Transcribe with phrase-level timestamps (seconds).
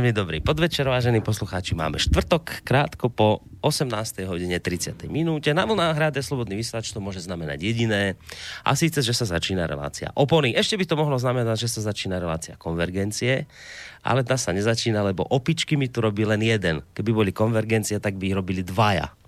[0.00, 1.76] Príjemný dobrý podvečer, vážení poslucháči.
[1.76, 4.24] Máme štvrtok, krátko po 18.
[4.24, 4.96] hodine 30.
[5.12, 5.52] minúte.
[5.52, 8.16] Na vlnách hráde Slobodný vysielač to môže znamenať jediné.
[8.64, 10.56] A síce, že sa začína relácia opony.
[10.56, 13.44] Ešte by to mohlo znamenať, že sa začína relácia konvergencie,
[14.00, 16.80] ale tá sa nezačína, lebo opičky mi tu robí len jeden.
[16.96, 19.19] Keby boli konvergencie, tak by ich robili dvaja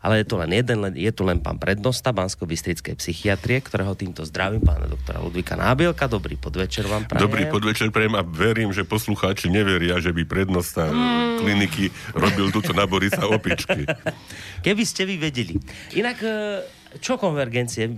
[0.00, 4.62] ale je to len jeden, je tu len pán prednosta Bansko-Bystrickej psychiatrie, ktorého týmto zdravím,
[4.64, 6.06] pána doktora Ludvíka Nábielka.
[6.06, 7.22] Dobrý podvečer vám prajem.
[7.24, 11.42] Dobrý podvečer prajem a verím, že poslucháči neveria, že by prednosta mm.
[11.42, 13.86] kliniky robil túto na Borisa opičky.
[14.66, 15.56] Keby ste vy vedeli.
[15.94, 16.32] Inak e,
[16.98, 17.88] čo konvergencie?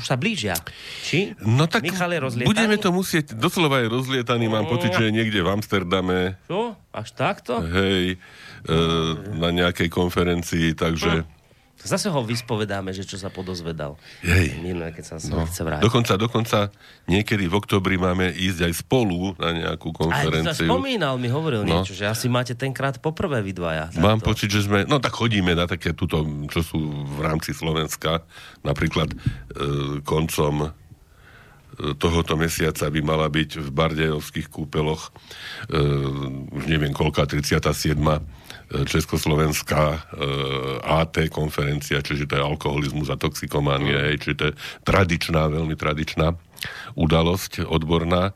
[0.00, 0.56] Už sa blížia.
[1.04, 1.34] Či?
[1.44, 5.44] No tak Michal je budeme to musieť, doslova je rozlietaný, mám pocit, že je niekde
[5.44, 6.40] v Amsterdame.
[6.48, 6.78] Čo?
[6.94, 7.60] Až takto?
[7.60, 8.16] Hej
[9.38, 11.24] na nejakej konferencii, takže...
[11.24, 11.40] Hm.
[11.80, 13.96] Zase ho vyspovedáme, že čo sa podozvedal.
[14.20, 14.60] Jej.
[14.60, 15.48] Minulé, keď sa no.
[15.48, 15.80] chce vrátiť.
[15.80, 16.58] Dokonca, dokonca
[17.08, 20.68] niekedy v oktobri máme ísť aj spolu na nejakú konferenciu.
[20.68, 21.80] Aj spomínal, mi hovoril no.
[21.80, 23.96] niečo, že asi máte tenkrát poprvé vy dvaja.
[23.96, 26.20] Mám pocit, že sme, no tak chodíme na také tuto,
[26.52, 26.78] čo sú
[27.16, 28.28] v rámci Slovenska,
[28.60, 29.16] napríklad e,
[30.04, 35.08] koncom e, tohoto mesiaca by mala byť v Bardejovských kúpeloch,
[35.72, 35.80] e,
[36.52, 37.96] už neviem koľká, 37
[38.70, 40.00] Československá e,
[40.86, 44.18] AT konferencia, čiže to je alkoholizmus a toxikománie, mm.
[44.22, 44.54] čiže to je
[44.86, 46.38] tradičná, veľmi tradičná
[46.94, 48.30] udalosť odborná.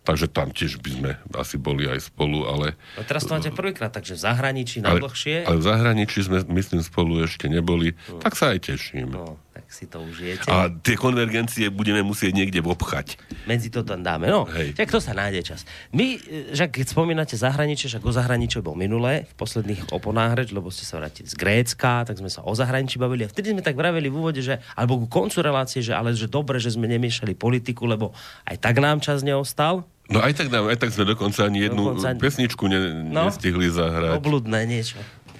[0.00, 2.72] Takže tam tiež by sme asi boli aj spolu, ale...
[2.96, 5.44] No teraz to máte prvýkrát, takže v zahraničí najdlhšie.
[5.44, 8.24] Ale, ale v zahraničí sme, myslím, spolu ešte neboli, hmm.
[8.24, 9.12] tak sa aj teším.
[9.12, 9.36] No,
[9.70, 10.50] tak si to užijete.
[10.50, 13.22] A tie konvergencie budeme musieť niekde obchať.
[13.46, 14.42] Medzi to tam dáme, no.
[14.50, 14.74] Hej.
[14.74, 15.62] Tak to sa nájde čas.
[15.94, 16.18] My,
[16.50, 20.82] že keď spomínate zahraničie, však o zahraničí bol minulé, v posledných oponách reč, lebo ste
[20.82, 23.22] sa vrátili z Grécka, tak sme sa o zahraničí bavili.
[23.22, 26.26] A vtedy sme tak vraveli v úvode, že, alebo ku koncu relácie, že ale že
[26.26, 28.10] dobre, že sme nemiešali politiku, lebo
[28.50, 29.86] aj tak nám čas neostal.
[30.10, 32.18] No aj tak, aj tak sme dokonca ani jednu dokonca...
[32.18, 34.18] pesničku ne, no, nestihli zahrať.
[34.18, 34.98] Obludné niečo.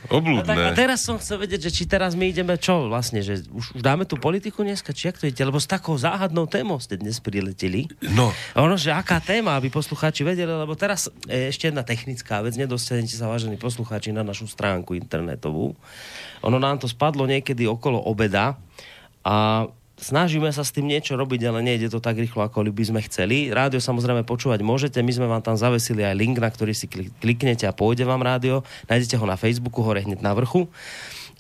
[0.08, 0.48] Obludné.
[0.48, 3.44] No, tak, a teraz som chcel vedieť, že či teraz my ideme čo vlastne, že
[3.52, 6.80] už, už dáme tú politiku dneska, či jak to idete, lebo s takou záhadnou témou
[6.80, 7.84] ste dnes prileteli.
[8.16, 8.32] No.
[8.56, 13.12] Ono, že aká téma, aby poslucháči vedeli, lebo teraz e, ešte jedna technická vec, nedostanete
[13.12, 15.76] sa vážení poslucháči na našu stránku internetovú.
[16.40, 18.56] Ono nám to spadlo niekedy okolo obeda
[19.20, 19.68] a
[20.00, 23.52] snažíme sa s tým niečo robiť, ale nejde to tak rýchlo, ako by sme chceli.
[23.52, 26.88] Rádio samozrejme počúvať môžete, my sme vám tam zavesili aj link, na ktorý si
[27.20, 28.64] kliknete a pôjde vám rádio.
[28.88, 30.66] Nájdete ho na Facebooku, hore hneď na vrchu.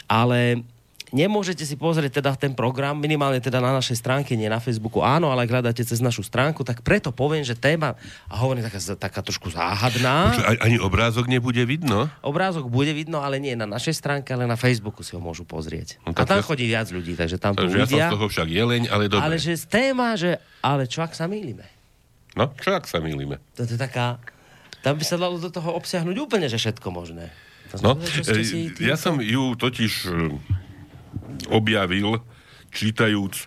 [0.06, 0.62] Ale
[1.10, 5.34] Nemôžete si pozrieť teda ten program, minimálne teda na našej stránke, nie na Facebooku, áno,
[5.34, 7.98] ale ak hľadáte cez našu stránku, tak preto poviem, že téma,
[8.30, 10.30] a hovorím taká, taká trošku záhadná.
[10.30, 12.06] Počuť, ani obrázok nebude vidno?
[12.22, 15.98] Obrázok bude vidno, ale nie na našej stránke, ale na Facebooku si ho môžu pozrieť.
[16.06, 17.82] No, a tam ja, chodí viac ľudí, takže tam to uvidia.
[17.82, 19.26] Ja som z toho však jeleň, ale dobre.
[19.26, 21.66] Ale že téma, že ale čo ak sa mýlime?
[22.38, 23.42] No, čo ak sa mýlime?
[23.58, 24.22] To je taká,
[24.86, 27.34] tam by sa dalo do toho obsiahnuť úplne, že všetko možné.
[27.82, 30.10] No, e, ja som ju totiž
[31.50, 32.22] objavil,
[32.70, 33.46] čítajúc, e,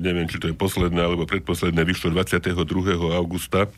[0.00, 2.54] neviem, či to je posledné alebo predposledné, vyšlo 22.
[3.16, 3.68] augusta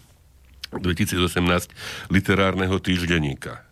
[0.75, 3.63] 2018 literárneho týždenníka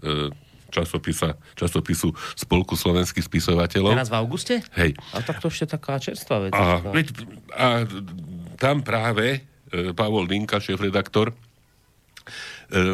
[0.00, 0.32] e,
[0.68, 3.96] časopisa, časopisu Spolku slovenských spisovateľov.
[3.96, 4.54] Teraz v auguste?
[4.76, 4.96] Hej.
[5.16, 6.52] A tak to ešte taká čerstvá vec.
[6.52, 6.80] A,
[7.56, 7.66] a
[8.60, 11.32] tam práve e, Pavol Dinka, šéf-redaktor,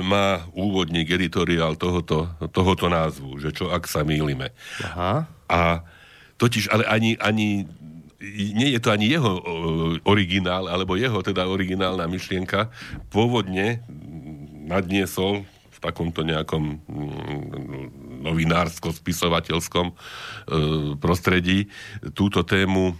[0.06, 4.54] má úvodník editoriál tohoto, tohoto názvu, že čo ak sa mýlime.
[4.78, 5.26] Aha.
[5.54, 5.86] A
[6.34, 7.70] totiž, ale ani, ani
[8.34, 9.32] nie je to ani jeho
[10.08, 12.72] originál, alebo jeho teda originálna myšlienka.
[13.12, 13.84] Pôvodne
[14.64, 19.94] nadniesol v takomto nejakom mm, novinársko-spisovateľskom e,
[20.96, 21.68] prostredí
[22.16, 22.96] túto tému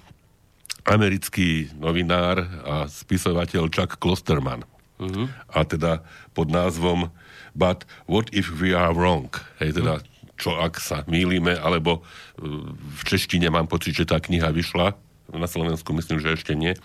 [0.84, 4.68] americký novinár a spisovateľ Chuck Klosterman.
[5.00, 5.32] Uh-huh.
[5.48, 6.04] A teda
[6.36, 7.08] pod názvom
[7.56, 9.32] But what if we are wrong?
[9.62, 12.42] Hej, teda uh-huh čo ak sa mýlime, alebo e,
[12.78, 14.94] v češtine mám pocit, že tá kniha vyšla,
[15.32, 16.76] na Slovensku myslím, že ešte nie,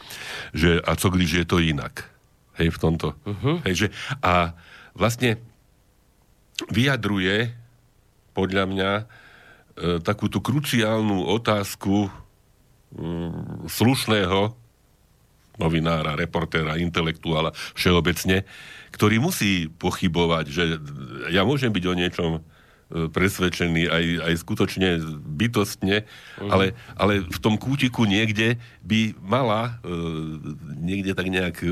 [0.56, 2.08] že a co když je to inak?
[2.56, 3.08] Hej, v tomto.
[3.24, 3.60] Uh-huh.
[3.68, 3.88] Hej, že,
[4.24, 4.56] a
[4.96, 5.40] vlastne
[6.72, 7.56] vyjadruje
[8.36, 9.04] podľa mňa e,
[10.04, 12.10] takú tú kruciálnu otázku e,
[13.68, 14.56] slušného
[15.60, 18.48] novinára, reportéra, intelektuála všeobecne,
[18.96, 20.64] ktorý musí pochybovať, že
[21.36, 22.32] ja môžem byť o niečom
[22.90, 24.90] presvedčený aj, aj skutočne
[25.22, 26.10] bytostne,
[26.42, 26.50] mm.
[26.50, 29.94] ale, ale v tom kútiku niekde by mala e,
[30.82, 31.70] niekde tak nejak e,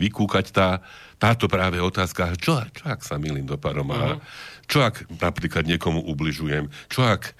[0.00, 0.80] vykúkať tá,
[1.20, 4.20] táto práve otázka, čo, čo ak sa milím do paroma, mm.
[4.64, 7.32] čo ak napríklad niekomu ubližujem, čo ak e,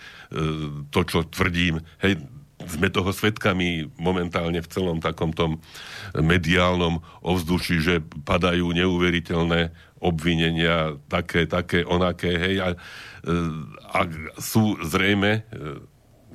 [0.93, 2.21] to, čo tvrdím, hej,
[2.65, 5.61] sme toho svetkami momentálne v celom takom tom
[6.17, 7.95] mediálnom ovzduši, že
[8.25, 9.75] padajú neuveriteľné
[10.05, 12.69] obvinenia, také, také, onaké, hej, a,
[13.89, 13.99] a
[14.37, 15.49] sú zrejme,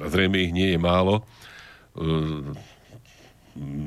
[0.01, 1.21] zrejme ich nie je málo,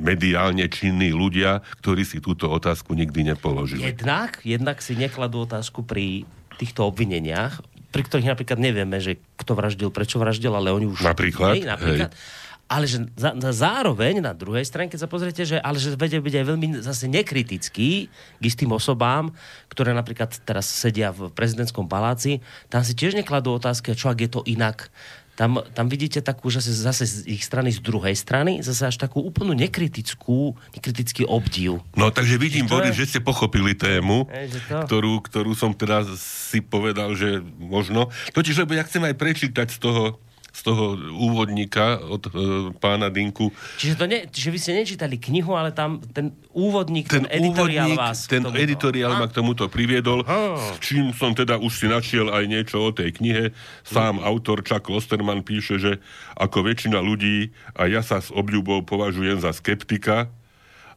[0.02, 3.82] mediálne činní ľudia, ktorí si túto otázku nikdy nepoložili.
[3.82, 6.28] Jednak, jednak si nekladú otázku pri
[6.60, 11.04] týchto obvineniach, pri ktorých napríklad nevieme, že kto vraždil, prečo vraždil, ale oni už...
[11.04, 11.56] Napríklad?
[11.56, 12.10] Hej, napríklad.
[12.12, 12.40] Hej.
[12.72, 16.34] Ale že za, zároveň na druhej strane, keď sa pozriete, že, ale že vedia byť
[16.40, 19.28] aj veľmi zase nekritický k istým osobám,
[19.68, 22.40] ktoré napríklad teraz sedia v prezidentskom paláci,
[22.72, 24.88] tam si tiež nekladú otázky, čo ak je to inak,
[25.32, 29.24] tam, tam vidíte takú, že zase z ich strany, z druhej strany, zase až takú
[29.24, 31.80] úplnú nekritickú, nekritický obdiv.
[31.96, 33.04] No takže vidím, Boris, je...
[33.04, 38.12] že ste pochopili tému, je, ktorú, ktorú som teda si povedal, že možno.
[38.36, 40.20] Totiž, lebo ja chcem aj prečítať z toho
[40.52, 42.30] z toho úvodníka od e,
[42.76, 43.48] pána Dinku.
[43.80, 47.88] Čiže, to ne, čiže vy ste nečítali knihu, ale tam ten úvodník, ten, ten editoriál
[47.88, 48.60] úvodník, vás Ten tomuto.
[48.60, 52.92] editoriál ma k tomuto priviedol, s čím som teda už si našiel aj niečo o
[52.92, 53.56] tej knihe.
[53.88, 54.28] Sám mm.
[54.28, 55.92] autor Chuck Losterman píše, že
[56.36, 60.28] ako väčšina ľudí, a ja sa s obľubou považujem za skeptika,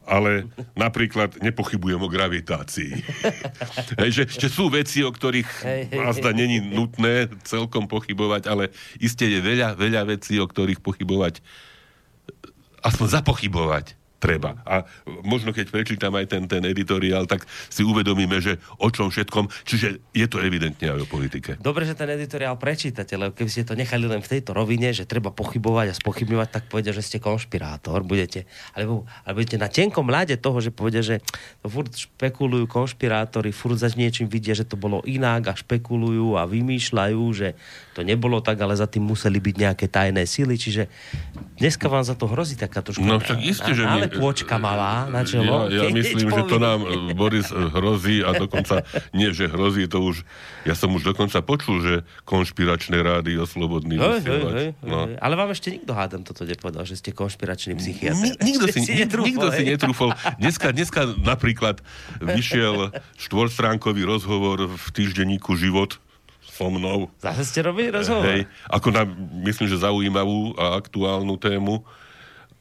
[0.06, 0.46] ale
[0.78, 3.02] napríklad nepochybujem o gravitácii.
[4.00, 5.50] Hej, že, že sú veci, o ktorých
[6.16, 8.70] zda není nutné celkom pochybovať, ale
[9.02, 11.42] iste je veľa, veľa vecí, o ktorých pochybovať
[12.86, 14.58] aspoň zapochybovať treba.
[14.66, 14.82] A
[15.22, 20.02] možno keď prečítam aj ten, ten editoriál, tak si uvedomíme, že o čom všetkom, čiže
[20.10, 21.54] je to evidentne aj o politike.
[21.62, 25.06] Dobre, že ten editoriál prečítate, lebo keby ste to nechali len v tejto rovine, že
[25.06, 30.10] treba pochybovať a spochybňovať, tak povedia, že ste konšpirátor, budete, alebo, alebo budete na tenkom
[30.10, 31.22] ľade toho, že povedia, že
[31.62, 36.50] to furt špekulujú konšpirátori, furt za niečím vidia, že to bolo inak a špekulujú a
[36.50, 37.54] vymýšľajú, že
[37.94, 40.90] to nebolo tak, ale za tým museli byť nejaké tajné sily, čiže
[41.62, 45.22] dneska vám za to hrozí taká trošku no, však isté, že ale kôčka malá na
[45.22, 45.68] čelo.
[45.68, 48.82] Ja, ja myslím, že to nám eh, Boris eh, hrozí a dokonca
[49.18, 50.24] nie, že hrozí, to už,
[50.64, 55.06] ja som už dokonca počul, že konšpiračné rády o slobodný hej, hej, hej, no.
[55.20, 58.40] Ale vám ešte nikto hádam toto nepovedal, že ste konšpiračný psychiatr.
[58.40, 60.10] Nikto si, si, netrúfol, nikto si netrúfol.
[60.40, 61.84] Dneska, dneska napríklad
[62.18, 62.90] vyšiel
[63.24, 66.00] štvorstránkový rozhovor v týždenníku Život
[66.56, 67.12] so mnou.
[67.20, 68.24] Zase ste robili rozhovor?
[68.24, 69.04] Hej, ako na,
[69.44, 71.84] myslím, že zaujímavú a aktuálnu tému.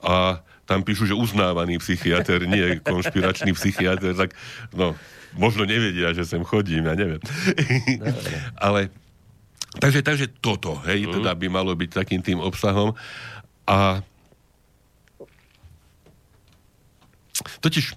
[0.04, 4.34] A tam píšu, že uznávaný psychiatr, nie konšpiračný psychiatr, tak
[4.74, 4.98] no,
[5.38, 7.22] možno nevedia, že sem chodím, ja neviem.
[8.66, 8.90] Ale
[9.78, 11.22] takže, takže toto, hej, mm.
[11.22, 12.98] teda by malo byť takým tým obsahom.
[13.70, 14.02] A
[17.62, 17.94] totiž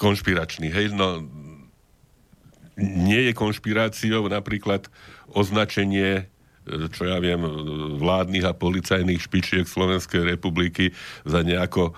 [0.00, 1.22] konšpiračný, hej, no
[2.80, 4.88] nie je konšpiráciou napríklad
[5.30, 6.31] označenie
[6.66, 7.42] čo ja viem,
[7.98, 10.94] vládnych a policajných špičiek Slovenskej republiky
[11.26, 11.92] za nejako e,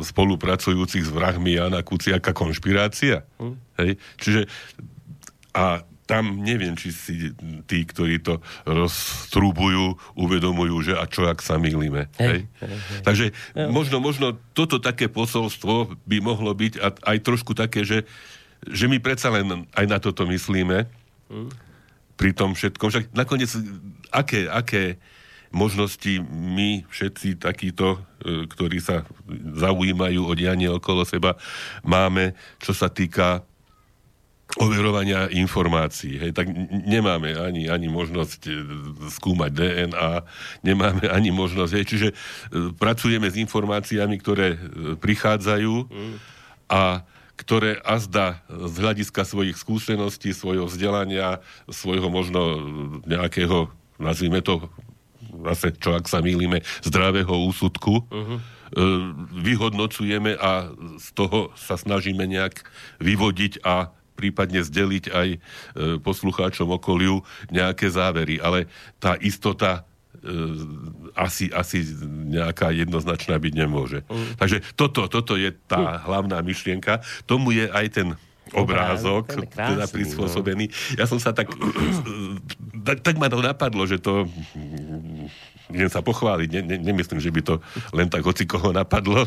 [0.00, 3.28] spolupracujúcich s vrahmi Jana Kuciaka konšpirácia.
[3.36, 3.54] Hm.
[3.80, 3.90] Hej?
[4.16, 4.40] Čiže
[5.52, 7.14] a tam neviem, či si
[7.70, 12.10] tí, ktorí to roztrúbujú, uvedomujú, že a čo, ak sa mýlime.
[12.18, 12.26] Hej.
[12.26, 12.40] Hej?
[12.66, 13.00] Hej, hej.
[13.06, 13.70] Takže ja.
[13.70, 18.02] možno, možno toto také posolstvo by mohlo byť a aj trošku také, že
[18.68, 20.84] že my predsa len aj na toto myslíme.
[21.32, 21.48] Mm.
[22.20, 22.92] Pri tom všetkom.
[22.92, 23.48] Však nakoniec,
[24.12, 25.00] aké, aké
[25.50, 29.02] možnosti my všetci takíto, e, ktorí sa
[29.56, 31.34] zaujímajú o dianie okolo seba,
[31.82, 33.42] máme, čo sa týka
[34.58, 36.18] overovania informácií.
[36.18, 38.52] Hej, tak nemáme ani, ani možnosť e,
[39.10, 40.10] skúmať DNA,
[40.66, 42.14] nemáme ani možnosť, hej, čiže e,
[42.74, 44.58] pracujeme s informáciami, ktoré
[44.98, 46.14] prichádzajú mm.
[46.70, 47.02] a
[47.40, 51.40] ktoré azda z hľadiska svojich skúseností, svojho vzdelania,
[51.72, 52.40] svojho možno
[53.08, 54.68] nejakého, nazvime to
[55.30, 58.38] zase, čo ak sa mýlime, zdravého úsudku, uh-huh.
[59.40, 60.68] vyhodnocujeme a
[60.98, 62.66] z toho sa snažíme nejak
[62.98, 65.38] vyvodiť a prípadne zdeliť aj e,
[66.04, 68.36] poslucháčom okoliu nejaké závery.
[68.36, 68.68] Ale
[69.00, 69.88] tá istota
[70.20, 70.32] E,
[71.16, 71.80] asi, asi
[72.30, 74.06] nejaká jednoznačná byť nemôže.
[74.06, 74.38] Mm.
[74.38, 76.00] Takže toto, toto je tá mm.
[76.06, 77.02] hlavná myšlienka.
[77.26, 78.08] Tomu je aj ten
[78.54, 80.64] obrázok, ten krásny, teda prispôsobený.
[80.70, 80.74] No.
[80.98, 81.50] Ja som sa tak,
[82.86, 83.02] tak...
[83.02, 84.26] Tak ma to napadlo, že to
[85.70, 87.54] idem sa pochváliť, ne, ne, nemyslím, že by to
[87.94, 89.22] len tak hoci koho napadlo,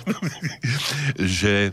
[1.40, 1.72] že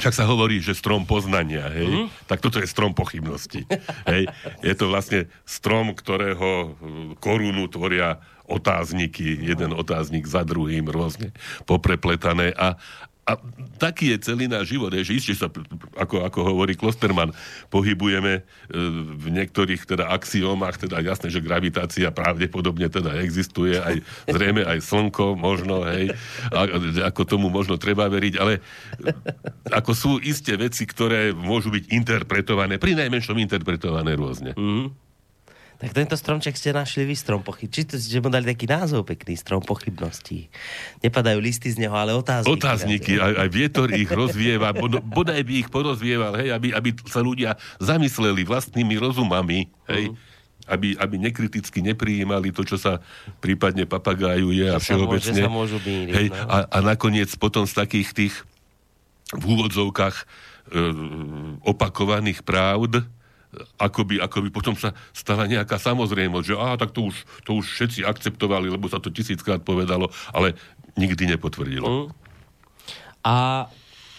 [0.00, 1.88] však sa hovorí, že strom poznania, hej?
[1.88, 2.06] Mm.
[2.28, 3.64] Tak toto je strom pochybnosti.
[4.12, 4.28] hej?
[4.60, 8.20] Je to vlastne strom, ktorého hm, korunu tvoria
[8.50, 11.30] otázniky, jeden otáznik za druhým, rôzne
[11.70, 13.38] poprepletané a, a a
[13.78, 15.46] taký je celý náš život, že ešte sa,
[15.94, 17.30] ako, ako hovorí Klosterman,
[17.70, 18.42] pohybujeme e,
[19.14, 25.38] v niektorých teda axiomách, teda jasné, že gravitácia pravdepodobne teda existuje, aj zrejme aj slnko
[25.38, 26.10] možno, hej,
[26.50, 26.66] a,
[27.06, 28.58] ako tomu možno treba veriť, ale
[29.70, 34.58] ako sú isté veci, ktoré môžu byť interpretované, pri najmenšom interpretované rôzne.
[34.58, 35.09] Mm-hmm.
[35.80, 37.88] Tak tento stromček ste našli vy strom pochybností.
[37.88, 40.52] Či že mu dali taký názov pekný, strom pochybností.
[41.00, 42.52] Nepadajú listy z neho, ale otázniky.
[42.52, 47.24] Otázniky, aj, aj vietor ich rozvieva, bod, bodaj by ich porozvieval, hej, aby, aby sa
[47.24, 50.68] ľudia zamysleli vlastnými rozumami, hej, uh-huh.
[50.68, 53.00] aby, aby nekriticky neprijímali to, čo sa
[53.40, 55.48] prípadne papagajuje a všeobecne.
[55.48, 56.44] Sa môžu bíriť, hej, no.
[56.44, 58.34] a, a nakoniec potom z takých tých
[59.32, 60.24] v úvodzovkách e,
[61.64, 63.08] opakovaných pravd,
[63.78, 67.58] ako by, ako by potom sa stala nejaká samozrejmosť, že á, tak to už, to
[67.58, 70.54] už všetci akceptovali, lebo sa to tisíckrát povedalo, ale
[70.94, 71.86] nikdy nepotvrdilo.
[71.86, 72.06] Mm.
[73.26, 73.66] A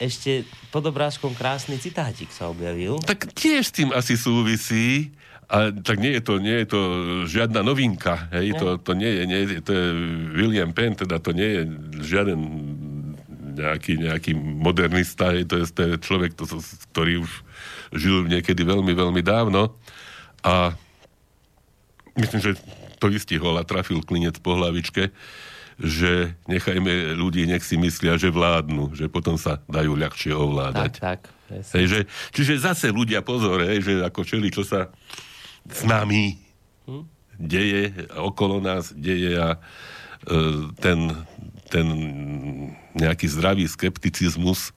[0.01, 2.99] ešte pod obrázkom krásny citátik sa objavil.
[3.05, 5.13] Tak tiež s tým asi súvisí.
[5.51, 6.81] A tak nie je to, nie je to
[7.27, 9.85] žiadna novinka, hej, to, to nie je, nie je, to je
[10.31, 11.61] William Penn, teda to nie je
[12.07, 12.39] žiaden
[13.59, 16.47] nejaký, nejaký modernista, hej, to je, to je človek, to,
[16.95, 17.31] ktorý už
[17.91, 19.75] žil niekedy veľmi, veľmi dávno
[20.41, 20.75] a
[22.15, 22.51] myslím, že
[23.01, 25.09] to istihol a trafil klinec po hlavičke,
[25.81, 31.01] že nechajme ľudí, nech si myslia, že vládnu, že potom sa dajú ľahšie ovládať.
[31.01, 31.41] Tak, tak.
[31.51, 31.99] Hej, že,
[32.31, 34.93] čiže zase ľudia pozor, hej, že ako čeli, čo sa
[35.67, 36.39] s nami
[36.87, 37.03] hm?
[37.35, 39.59] deje, okolo nás deje a e,
[40.79, 41.11] ten,
[41.67, 41.87] ten
[42.95, 44.71] nejaký zdravý skepticizmus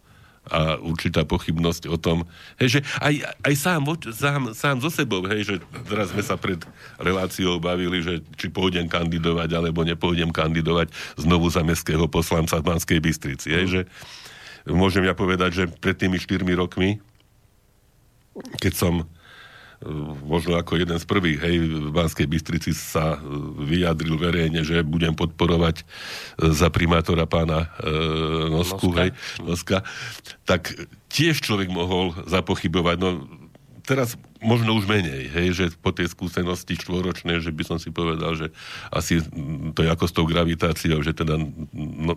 [0.45, 2.29] a určitá pochybnosť o tom,
[2.61, 3.83] hej, že aj, aj sám,
[4.13, 5.55] sám, sám so sebou, hej, že
[5.89, 6.61] teraz sme sa pred
[7.01, 13.01] reláciou bavili, že či pôjdem kandidovať, alebo nepôjdem kandidovať znovu za mestského poslanca v Banskej
[13.01, 13.81] Bystrici, hej, že
[14.69, 17.01] môžem ja povedať, že pred tými 4 rokmi,
[18.61, 18.95] keď som
[20.25, 23.19] možno ako jeden z prvých, hej, v Banskej Bystrici sa e,
[23.65, 25.85] vyjadril verejne, že budem podporovať e,
[26.53, 27.91] za primátora pána e,
[28.49, 29.01] Nosku, Noska.
[29.05, 29.11] hej,
[29.45, 29.79] Noska,
[30.49, 30.73] tak
[31.13, 33.09] tiež človek mohol zapochybovať, no
[33.85, 38.33] teraz možno už menej, hej, že po tej skúsenosti štvoročnej, že by som si povedal,
[38.37, 38.49] že
[38.89, 39.21] asi
[39.77, 41.37] to je ako s tou gravitáciou, že teda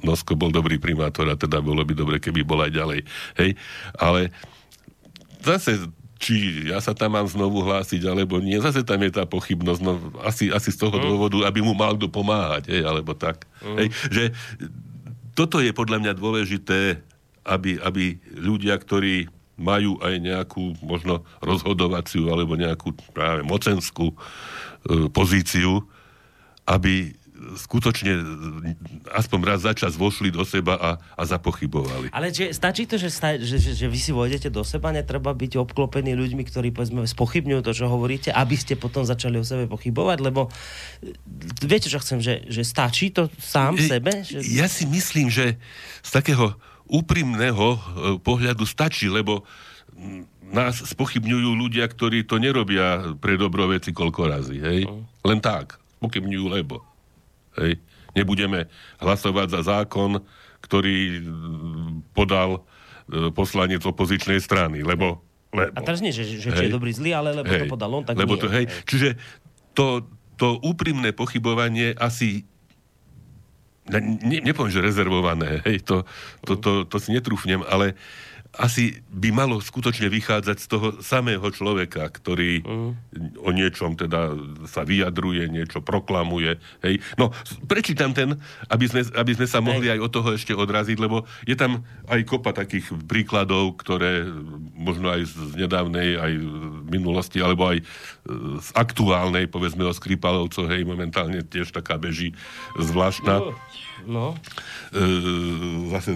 [0.03, 2.99] Nosko bol dobrý primátor a teda bolo by dobre, keby bol aj ďalej,
[3.39, 3.51] hej,
[3.99, 4.31] ale
[5.43, 8.57] zase či ja sa tam mám znovu hlásiť, alebo nie.
[8.57, 11.03] Zase tam je tá pochybnosť, no asi, asi z toho mm.
[11.03, 13.45] dôvodu, aby mu mal kto pomáhať, hej, alebo tak.
[13.61, 13.77] Mm.
[13.77, 14.23] Hej, že
[15.37, 17.05] toto je podľa mňa dôležité,
[17.45, 24.15] aby, aby ľudia, ktorí majú aj nejakú možno rozhodovaciu alebo nejakú práve mocenskú e,
[25.09, 25.81] pozíciu,
[26.69, 27.17] aby
[27.57, 28.17] skutočne
[29.13, 32.09] aspoň raz za čas vošli do seba a, a zapochybovali.
[32.11, 35.31] Ale že, stačí to, že, sta, že, že, že vy si vojdete do seba, netreba
[35.31, 39.69] byť obklopený ľuďmi, ktorí povedzme spochybňujú to, čo hovoríte, aby ste potom začali o sebe
[39.69, 40.49] pochybovať, lebo
[41.01, 41.13] e,
[41.63, 44.11] viete, čo chcem, že, že stačí to sám e, sebe?
[44.25, 44.41] Že...
[44.53, 45.61] Ja si myslím, že
[46.01, 46.57] z takého
[46.89, 47.79] úprimného e,
[48.23, 49.45] pohľadu stačí, lebo
[50.47, 54.79] nás spochybňujú ľudia, ktorí to nerobia pre dobro veci koľko razy, hej?
[54.87, 55.03] Mm.
[55.27, 55.75] Len tak.
[55.99, 56.85] Spochybňujú lebo.
[57.57, 57.81] Hej.
[58.13, 58.69] Nebudeme
[59.01, 60.21] hlasovať za zákon,
[60.63, 61.21] ktorý
[62.17, 62.61] podal
[63.09, 65.21] e, poslanec opozičnej strany, lebo...
[65.53, 66.69] lebo a teraz nie, že, že hej.
[66.69, 67.65] je dobrý zlý, ale lebo hej.
[67.65, 68.41] to podal on, tak lebo nie.
[68.41, 68.65] To, hej.
[68.65, 68.85] hej.
[68.89, 69.09] Čiže
[69.77, 70.05] to,
[70.37, 72.45] to úprimné pochybovanie asi
[73.89, 76.03] ne, nepoviem, že rezervované, hej, to,
[76.43, 77.95] to, to, to si netrúfnem, ale
[78.57, 82.91] asi by malo skutočne vychádzať z toho samého človeka, ktorý mm.
[83.41, 84.33] o niečom teda
[84.65, 86.57] sa vyjadruje, niečo proklamuje.
[86.81, 86.99] Hej.
[87.15, 87.29] No,
[87.69, 91.53] prečítam ten, aby sme, aby sme sa mohli aj od toho ešte odraziť, lebo je
[91.53, 94.25] tam aj kopa takých príkladov, ktoré
[94.73, 96.33] možno aj z nedávnej, aj
[96.89, 97.85] minulosti, alebo aj
[98.59, 102.33] z aktuálnej, povedzme o Skripalovcoch, hej, momentálne tiež taká beží
[102.75, 103.39] zvláštna.
[103.39, 103.53] No
[104.07, 104.33] No.
[104.95, 105.03] E,
[105.91, 106.15] zase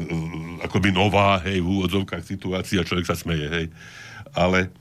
[0.64, 3.66] akoby nová, hej, v úvodzovkách situácia, človek sa smeje, hej.
[4.32, 4.72] Ale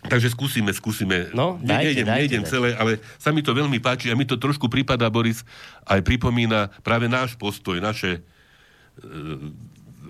[0.00, 1.28] Takže skúsime, skúsime.
[1.36, 2.52] No, dajte, nejdem, dajte, nejdem dajte.
[2.56, 5.44] celé, ale sa mi to veľmi páči a mi to trošku prípada, Boris,
[5.84, 8.20] aj pripomína práve náš postoj, naše e,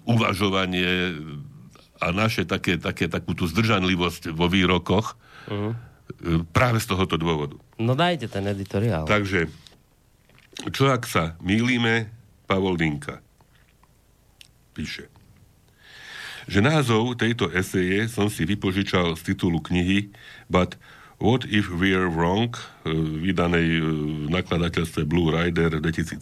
[0.06, 1.18] uvažovanie
[1.98, 5.18] a naše také, také, takú tú zdržanlivosť vo výrokoch
[5.50, 5.74] uh-huh.
[5.74, 5.76] e,
[6.54, 7.58] práve z tohoto dôvodu.
[7.82, 9.10] No dajte ten editoriál.
[9.10, 9.50] Takže
[10.68, 12.12] čo ak sa mýlime,
[12.44, 13.24] Pavol Dinka
[14.76, 15.08] píše,
[16.50, 20.12] že názov tejto eseje som si vypožičal z titulu knihy
[20.50, 20.76] But
[21.20, 23.80] What if we're wrong, e, vydanej e,
[24.24, 26.16] v nakladateľstve Blue Rider 2017.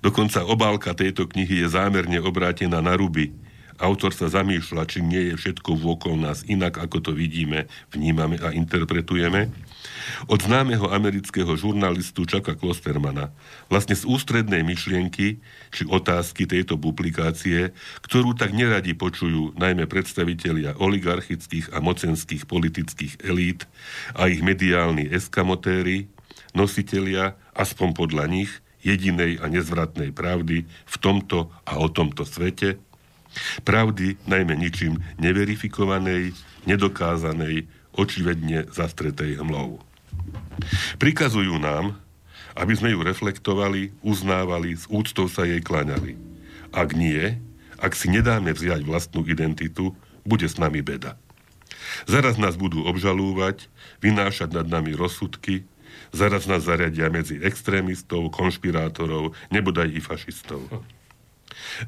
[0.00, 3.28] Dokonca obálka tejto knihy je zámerne obrátená na ruby.
[3.76, 8.56] Autor sa zamýšľa, či nie je všetko vôkol nás inak, ako to vidíme, vnímame a
[8.56, 9.52] interpretujeme
[10.26, 13.32] od známeho amerického žurnalistu Chucka Klostermana,
[13.72, 17.72] vlastne z ústrednej myšlienky či otázky tejto publikácie,
[18.04, 23.66] ktorú tak neradi počujú najmä predstavitelia oligarchických a mocenských politických elít
[24.14, 26.10] a ich mediálni eskamotéry,
[26.54, 28.50] nositelia, aspoň podľa nich,
[28.80, 32.80] jedinej a nezvratnej pravdy v tomto a o tomto svete,
[33.62, 36.34] pravdy najmä ničím neverifikovanej,
[36.66, 39.89] nedokázanej, očivedne zastretej hmlou.
[41.00, 41.96] Prikazujú nám,
[42.58, 46.18] aby sme ju reflektovali, uznávali, s úctou sa jej kláňali.
[46.70, 47.38] Ak nie,
[47.80, 51.16] ak si nedáme vziať vlastnú identitu, bude s nami beda.
[52.04, 53.66] Zaraz nás budú obžalúvať,
[54.04, 55.64] vynášať nad nami rozsudky,
[56.12, 60.60] zaraz nás zariadia medzi extrémistov, konšpirátorov, nebodaj i fašistov.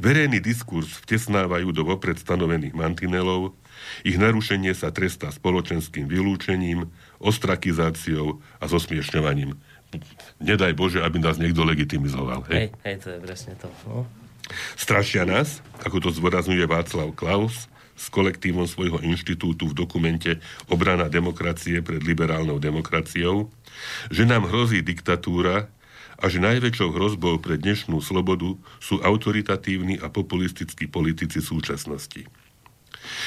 [0.02, 3.54] Verejný diskurs vtesnávajú do vopred stanovených mantinelov,
[4.02, 6.90] ich narušenie sa trestá spoločenským vylúčením,
[7.22, 9.54] ostrakizáciou a zosmiešňovaním.
[10.40, 12.44] Nedaj Bože, aby nás niekto legitimizoval.
[12.48, 13.68] Hej, hej, hej to je presne to.
[13.86, 14.08] No.
[14.74, 21.84] Strašia nás, ako to zdôrazňuje Václav Klaus, s kolektívom svojho inštitútu v dokumente Obrana demokracie
[21.84, 23.52] pred liberálnou demokraciou,
[24.08, 25.68] že nám hrozí diktatúra
[26.18, 32.26] a že najväčšou hrozbou pre dnešnú slobodu sú autoritatívni a populistickí politici súčasnosti.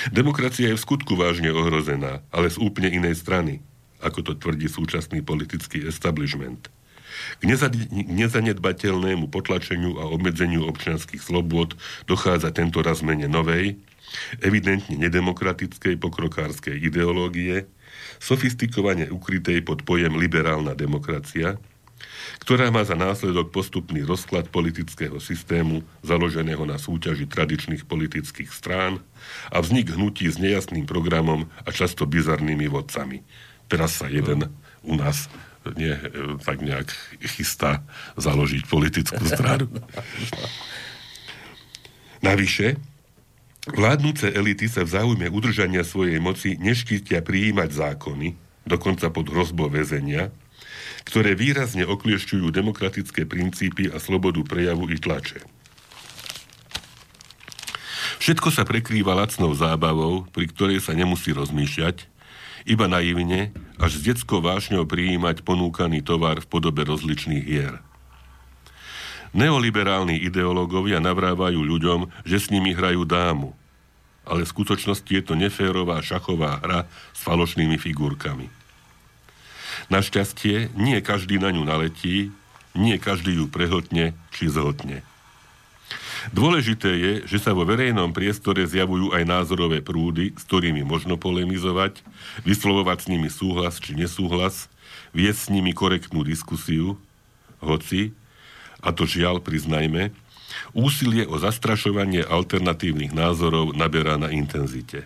[0.10, 3.62] Demokracia je v skutku vážne ohrozená, ale z úplne inej strany–
[4.06, 6.70] ako to tvrdí súčasný politický establishment.
[7.40, 7.48] K
[7.92, 11.74] nezanedbateľnému potlačeniu a obmedzeniu občianských slobôd
[12.06, 13.80] dochádza tento raz mene novej,
[14.44, 17.66] evidentne nedemokratickej pokrokárskej ideológie,
[18.20, 21.58] sofistikovane ukrytej pod pojem liberálna demokracia,
[22.44, 29.00] ktorá má za následok postupný rozklad politického systému založeného na súťaži tradičných politických strán
[29.50, 33.24] a vznik hnutí s nejasným programom a často bizarnými vodcami–
[33.66, 34.54] Teraz sa jeden
[34.86, 35.25] u nás
[35.74, 35.98] nie,
[36.46, 36.94] tak nejak
[37.25, 37.82] chystá
[38.22, 39.66] založiť politickú stranu.
[42.30, 42.78] Navyše,
[43.74, 48.38] vládnúce elity sa v záujme udržania svojej moci neštítia prijímať zákony,
[48.70, 50.30] dokonca pod hrozbou väzenia,
[51.06, 55.42] ktoré výrazne okliešťujú demokratické princípy a slobodu prejavu i tlače.
[58.22, 62.10] Všetko sa prekrýva lacnou zábavou, pri ktorej sa nemusí rozmýšľať,
[62.66, 67.78] iba naivne, až s detskou vášňou prijímať ponúkaný tovar v podobe rozličných hier.
[69.36, 73.54] Neoliberálni ideológovia navrávajú ľuďom, že s nimi hrajú dámu,
[74.25, 78.50] ale v skutočnosti je to neférová šachová hra s falošnými figurkami.
[79.92, 82.34] Našťastie, nie každý na ňu naletí,
[82.74, 85.06] nie každý ju prehltne či zhltne.
[86.33, 92.01] Dôležité je, že sa vo verejnom priestore zjavujú aj názorové prúdy, s ktorými možno polemizovať,
[92.42, 94.72] vyslovovať s nimi súhlas či nesúhlas,
[95.14, 96.98] viesť s nimi korektnú diskusiu,
[97.61, 98.16] hoci,
[98.81, 100.14] a to žiaľ priznajme,
[100.74, 105.05] úsilie o zastrašovanie alternatívnych názorov naberá na intenzite.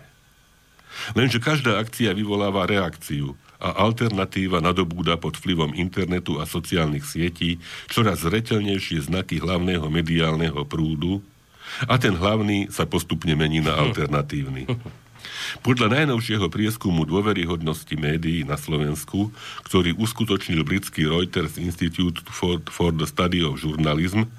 [1.15, 7.59] Lenže každá akcia vyvoláva reakciu a alternatíva nadobúda pod vplyvom internetu a sociálnych sietí
[7.91, 11.19] čoraz zretelnejšie znaky hlavného mediálneho prúdu
[11.85, 14.65] a ten hlavný sa postupne mení na alternatívny.
[15.59, 19.29] Podľa najnovšieho prieskumu dôveryhodnosti médií na Slovensku,
[19.67, 24.31] ktorý uskutočnil britský Reuters Institute for, for the Study of Journalism,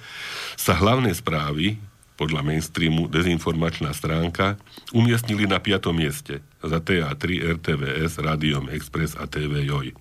[0.56, 1.76] sa hlavné správy,
[2.16, 4.56] podľa mainstreamu dezinformačná stránka,
[4.96, 9.96] umiestnili na piatom mieste za TA3, RTVS, Rádiom Express a TV Joj.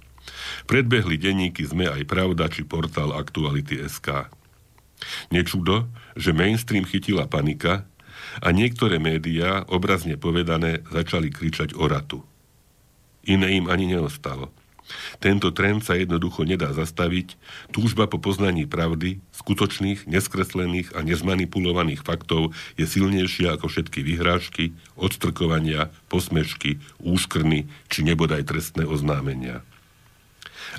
[0.70, 4.30] Predbehli denníky ZME aj Pravda či portál Aktuality SK.
[5.32, 7.88] Nečudo, že mainstream chytila panika
[8.44, 12.20] a niektoré médiá, obrazne povedané, začali kričať o ratu.
[13.26, 14.52] Iné im ani neostalo.
[15.22, 17.38] Tento trend sa jednoducho nedá zastaviť.
[17.70, 25.94] Túžba po poznaní pravdy, skutočných, neskreslených a nezmanipulovaných faktov je silnejšia ako všetky vyhrážky, odstrkovania,
[26.10, 29.62] posmešky, úškrny či nebodaj trestné oznámenia.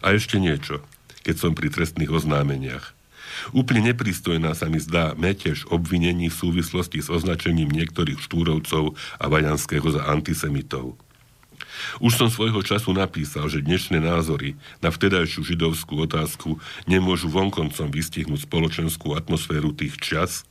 [0.03, 0.83] A ešte niečo,
[1.27, 2.95] keď som pri trestných oznámeniach.
[3.55, 9.87] Úplne neprístojná sa mi zdá metež obvinení v súvislosti s označením niektorých štúrovcov a Vajanského
[9.87, 10.99] za antisemitov.
[12.03, 16.59] Už som svojho času napísal, že dnešné názory na vtedajšiu židovskú otázku
[16.91, 20.50] nemôžu vonkoncom vystihnúť spoločenskú atmosféru tých čas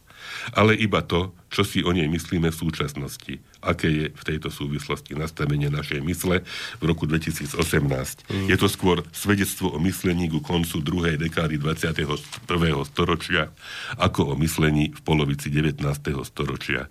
[0.53, 3.41] ale iba to, čo si o nej myslíme v súčasnosti.
[3.60, 6.45] Aké je v tejto súvislosti nastavenie našej mysle
[6.79, 7.58] v roku 2018.
[7.58, 8.47] Mm.
[8.47, 12.45] Je to skôr svedectvo o myslení ku koncu druhej dekády 21.
[12.86, 13.49] storočia,
[13.97, 15.82] ako o myslení v polovici 19.
[16.23, 16.88] storočia.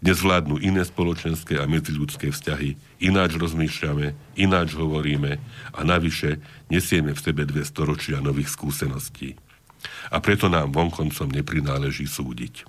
[0.00, 5.36] Dnes vládnu iné spoločenské a medziľudské vzťahy, ináč rozmýšľame, ináč hovoríme
[5.76, 6.40] a navyše
[6.72, 9.36] nesieme v sebe dve storočia nových skúseností.
[10.12, 12.64] A preto nám vonkoncom neprináleží súdiť.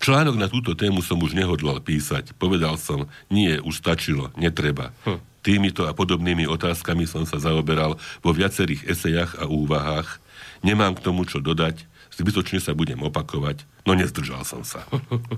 [0.00, 2.32] Článok na túto tému som už nehodlal písať.
[2.40, 4.96] Povedal som, nie, už stačilo, netreba.
[5.04, 5.20] Hm.
[5.44, 10.18] Týmito a podobnými otázkami som sa zaoberal vo viacerých esejach a úvahách.
[10.66, 11.86] Nemám k tomu čo dodať,
[12.18, 14.82] zbytočne sa budem opakovať, no nezdržal som sa.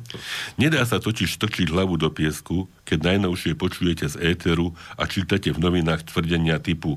[0.61, 5.61] Nedá sa totiž strčiť hlavu do piesku, keď najnovšie počujete z éteru a čítate v
[5.61, 6.97] novinách tvrdenia typu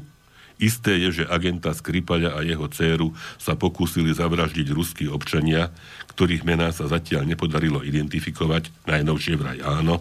[0.63, 5.75] Isté je, že agenta Skripaľa a jeho dceru sa pokúsili zavraždiť ruskí občania,
[6.15, 9.99] ktorých mená sa zatiaľ nepodarilo identifikovať, najnovšie vraj áno.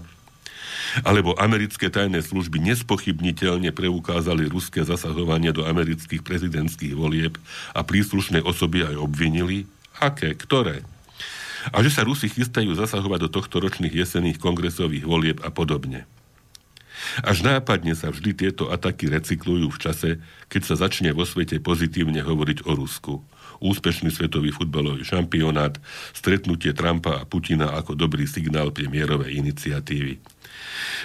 [1.03, 7.41] Alebo americké tajné služby nespochybniteľne preukázali ruské zasahovanie do amerických prezidentských volieb
[7.75, 9.67] a príslušné osoby aj obvinili?
[9.99, 10.37] Aké?
[10.39, 10.87] Ktoré?
[11.75, 16.07] A že sa Rusi chystajú zasahovať do tohto ročných jesenných kongresových volieb a podobne.
[17.21, 20.11] Až nápadne sa vždy tieto ataky recyklujú v čase,
[20.49, 23.21] keď sa začne vo svete pozitívne hovoriť o Rusku.
[23.63, 25.77] Úspešný svetový futbalový šampionát,
[26.17, 30.19] stretnutie Trumpa a Putina ako dobrý signál pre iniciatívy.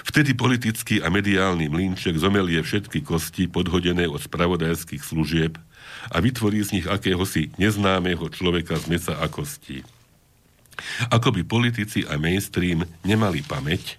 [0.08, 5.60] Vtedy politický a mediálny mlínček zomelie všetky kosti podhodené od spravodajských služieb
[6.10, 9.84] a vytvorí z nich akéhosi neznámeho človeka z mesa a kostí.
[11.10, 13.98] Ako by politici a mainstream nemali pamäť,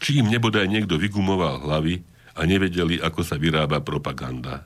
[0.00, 2.00] či im nebodaj niekto vygumoval hlavy
[2.34, 4.64] a nevedeli, ako sa vyrába propaganda.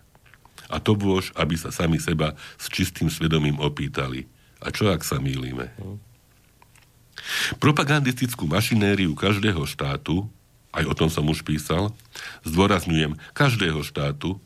[0.71, 4.31] A to bôž, aby sa sami seba s čistým svedomím opýtali.
[4.63, 5.75] A čo ak sa mýlime?
[7.59, 10.31] Propagandistickú mašinériu každého štátu,
[10.73, 11.91] aj o tom som už písal,
[12.47, 14.39] zdôrazňujem, každého štátu,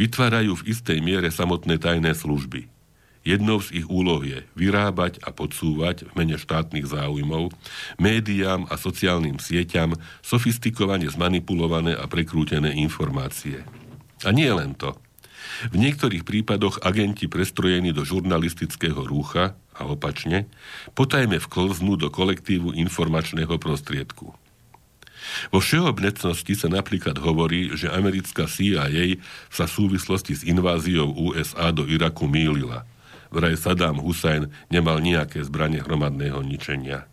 [0.00, 2.71] vytvárajú v istej miere samotné tajné služby.
[3.22, 7.54] Jednou z ich úloh je vyrábať a podsúvať v mene štátnych záujmov
[8.02, 9.94] médiám a sociálnym sieťam
[10.26, 13.62] sofistikovane zmanipulované a prekrútené informácie.
[14.26, 14.98] A nie len to.
[15.70, 20.50] V niektorých prípadoch agenti prestrojení do žurnalistického rúcha a opačne,
[20.98, 24.34] potajme vklznú do kolektívu informačného prostriedku.
[25.54, 31.86] Vo všeobecnosti sa napríklad hovorí, že americká CIA sa v súvislosti s inváziou USA do
[31.86, 32.82] Iraku mýlila–
[33.32, 37.08] vraj Saddam Hussein nemal nejaké zbranie hromadného ničenia.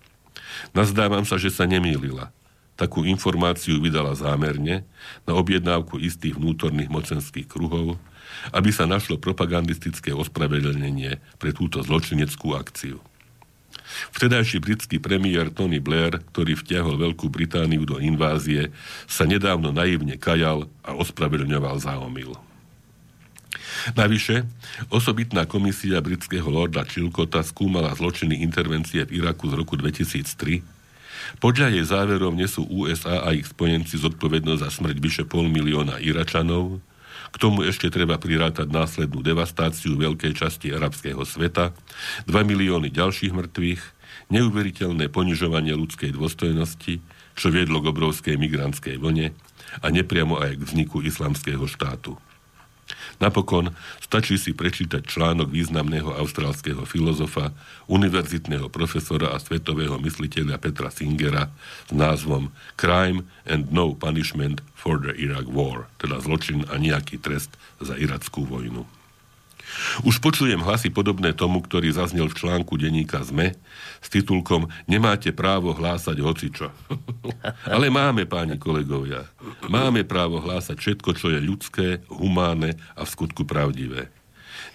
[0.75, 2.35] Nazdávam sa, že sa nemýlila.
[2.79, 4.87] Takú informáciu vydala zámerne
[5.27, 7.99] na objednávku istých vnútorných mocenských kruhov,
[8.55, 13.03] aby sa našlo propagandistické ospravedlnenie pre túto zločineckú akciu.
[14.15, 18.71] Vtedajší britský premiér Tony Blair, ktorý vtiahol Veľkú Britániu do invázie,
[19.09, 22.37] sa nedávno naivne kajal a ospravedlňoval za omyl.
[23.93, 24.45] Navyše,
[24.89, 30.61] osobitná komisia britského lorda Chilcota skúmala zločiny intervencie v Iraku z roku 2003.
[31.37, 36.81] Podľa jej záverov nesú USA a ich spojenci zodpovednosť za smrť vyše pol milióna Iračanov.
[37.29, 41.77] K tomu ešte treba prirátať následnú devastáciu veľkej časti arabského sveta,
[42.25, 43.81] 2 milióny ďalších mŕtvych,
[44.33, 46.97] neuveriteľné ponižovanie ľudskej dôstojnosti,
[47.37, 49.29] čo viedlo k obrovskej migrantskej vlne
[49.79, 52.17] a nepriamo aj k vzniku islamského štátu.
[53.19, 57.55] Napokon stačí si prečítať článok významného austrálskeho filozofa,
[57.89, 61.49] univerzitného profesora a svetového mysliteľa Petra Singera
[61.87, 67.55] s názvom Crime and No Punishment for the Iraq War, teda zločin a nejaký trest
[67.81, 68.98] za irackú vojnu.
[70.03, 73.53] Už počujem hlasy podobné tomu, ktorý zaznel v článku denníka ZME
[73.99, 76.73] s titulkom Nemáte právo hlásať hocičo.
[77.73, 79.27] Ale máme, páni kolegovia,
[79.67, 84.09] máme právo hlásať všetko, čo je ľudské, humánne a v skutku pravdivé.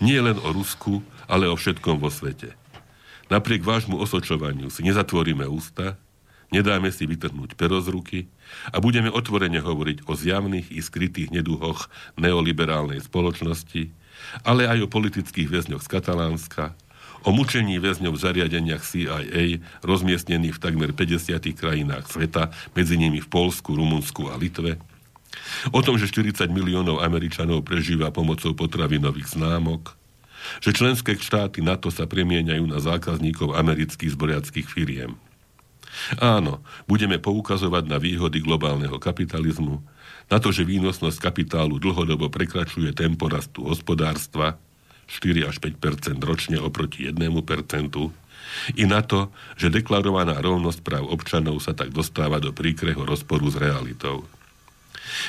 [0.02, 2.56] Nie len o Rusku, ale o všetkom vo svete.
[3.32, 5.96] Napriek vášmu osočovaniu si nezatvoríme ústa,
[6.52, 8.18] nedáme si vytrhnúť pero z ruky
[8.68, 11.88] a budeme otvorene hovoriť o zjavných i skrytých neduhoch
[12.20, 14.03] neoliberálnej spoločnosti,
[14.42, 16.74] ale aj o politických väzňoch z Katalánska,
[17.24, 23.28] o mučení väzňov v zariadeniach CIA rozmiestnených v takmer 50 krajinách sveta, medzi nimi v
[23.30, 24.76] Polsku, Rumunsku a Litve,
[25.72, 29.96] o tom, že 40 miliónov Američanov prežíva pomocou potravinových známok,
[30.60, 35.16] že členské štáty NATO sa premieňajú na zákazníkov amerických zboriackých firiem.
[36.18, 39.80] Áno, budeme poukazovať na výhody globálneho kapitalizmu,
[40.28, 44.56] na to, že výnosnosť kapitálu dlhodobo prekračuje tempo rastu hospodárstva
[45.08, 47.20] 4 až 5% ročne oproti 1%
[48.76, 49.28] I na to,
[49.60, 54.24] že deklarovaná rovnosť práv občanov sa tak dostáva do príkreho rozporu s realitou.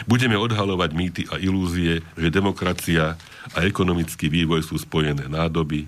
[0.08, 3.20] Budeme odhalovať mýty a ilúzie, že demokracia
[3.52, 5.86] a ekonomický vývoj sú spojené nádoby,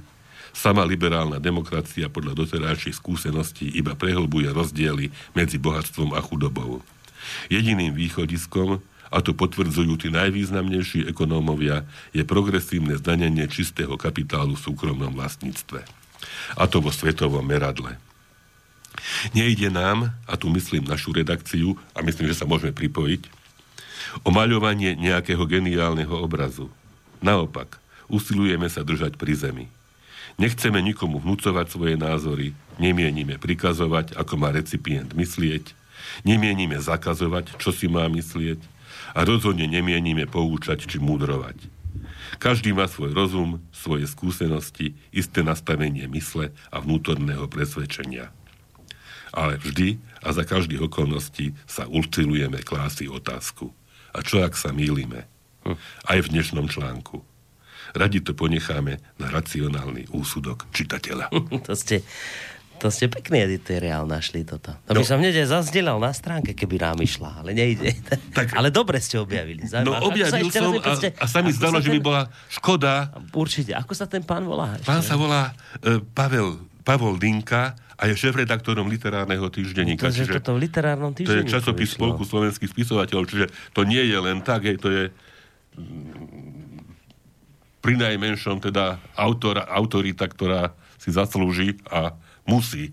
[0.57, 6.81] Sama liberálna demokracia podľa doterajších skúseností iba prehlbuje rozdiely medzi bohatstvom a chudobou.
[7.45, 15.13] Jediným východiskom, a to potvrdzujú tí najvýznamnejší ekonómovia, je progresívne zdanenie čistého kapitálu v súkromnom
[15.15, 15.83] vlastníctve.
[16.59, 17.95] A to vo svetovom meradle.
[19.31, 23.29] Nejde nám, a tu myslím našu redakciu, a myslím, že sa môžeme pripojiť,
[24.25, 26.71] o maľovanie nejakého geniálneho obrazu.
[27.21, 27.77] Naopak,
[28.09, 29.65] usilujeme sa držať pri zemi.
[30.37, 35.73] Nechceme nikomu vnúcovať svoje názory, nemienime prikazovať, ako má recipient myslieť,
[36.21, 38.61] nemienime zakazovať, čo si má myslieť
[39.17, 41.57] a rozhodne nemienime poučať či múdrovať.
[42.37, 48.29] Každý má svoj rozum, svoje skúsenosti, isté nastavenie mysle a vnútorného presvedčenia.
[49.33, 53.73] Ale vždy a za každých okolností sa usilujeme klásy otázku.
[54.13, 55.25] A čo ak sa mýlime?
[56.05, 57.25] Aj v dnešnom článku.
[57.97, 61.33] Radi to ponecháme na racionálny úsudok čitateľa.
[61.67, 62.05] to ste,
[62.77, 64.73] to ste pekný editoriál našli toto.
[64.85, 65.09] To by no.
[65.09, 67.97] som hneď zazdelal na stránke, keby nám išla, ale nejde.
[68.37, 69.65] Tak, ale dobre ste objavili.
[69.65, 69.97] Zaujímavé.
[69.97, 73.17] No objavil som a, a sa mi zdalo, že by bola škoda.
[73.33, 73.73] Určite.
[73.73, 74.77] Ako sa ten pán volá?
[74.77, 74.87] Ešte?
[74.87, 80.07] Pán sa volá uh, Pavel, Pavel Dinka a je šéf-redaktorom literárneho týždenníka.
[80.07, 81.49] To, je toto v literárnom týždenníku.
[81.49, 85.03] To je časopis Spolku slovenských spisovateľov, čiže to nie je len tak, hej, to je
[87.81, 92.13] pri najmenšom teda autor, autorita, ktorá si zaslúži a
[92.47, 92.91] musí e,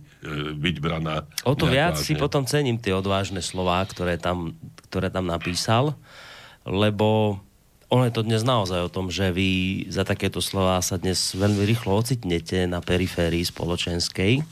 [0.53, 1.25] byť braná.
[1.47, 2.05] O to viac vážne.
[2.05, 4.59] si potom cením tie odvážne slová, ktoré tam,
[4.91, 5.95] ktoré tam napísal,
[6.67, 7.39] lebo
[7.87, 11.63] ono je to dnes naozaj o tom, že vy za takéto slova sa dnes veľmi
[11.63, 14.43] rýchlo ocitnete na periférii spoločenskej.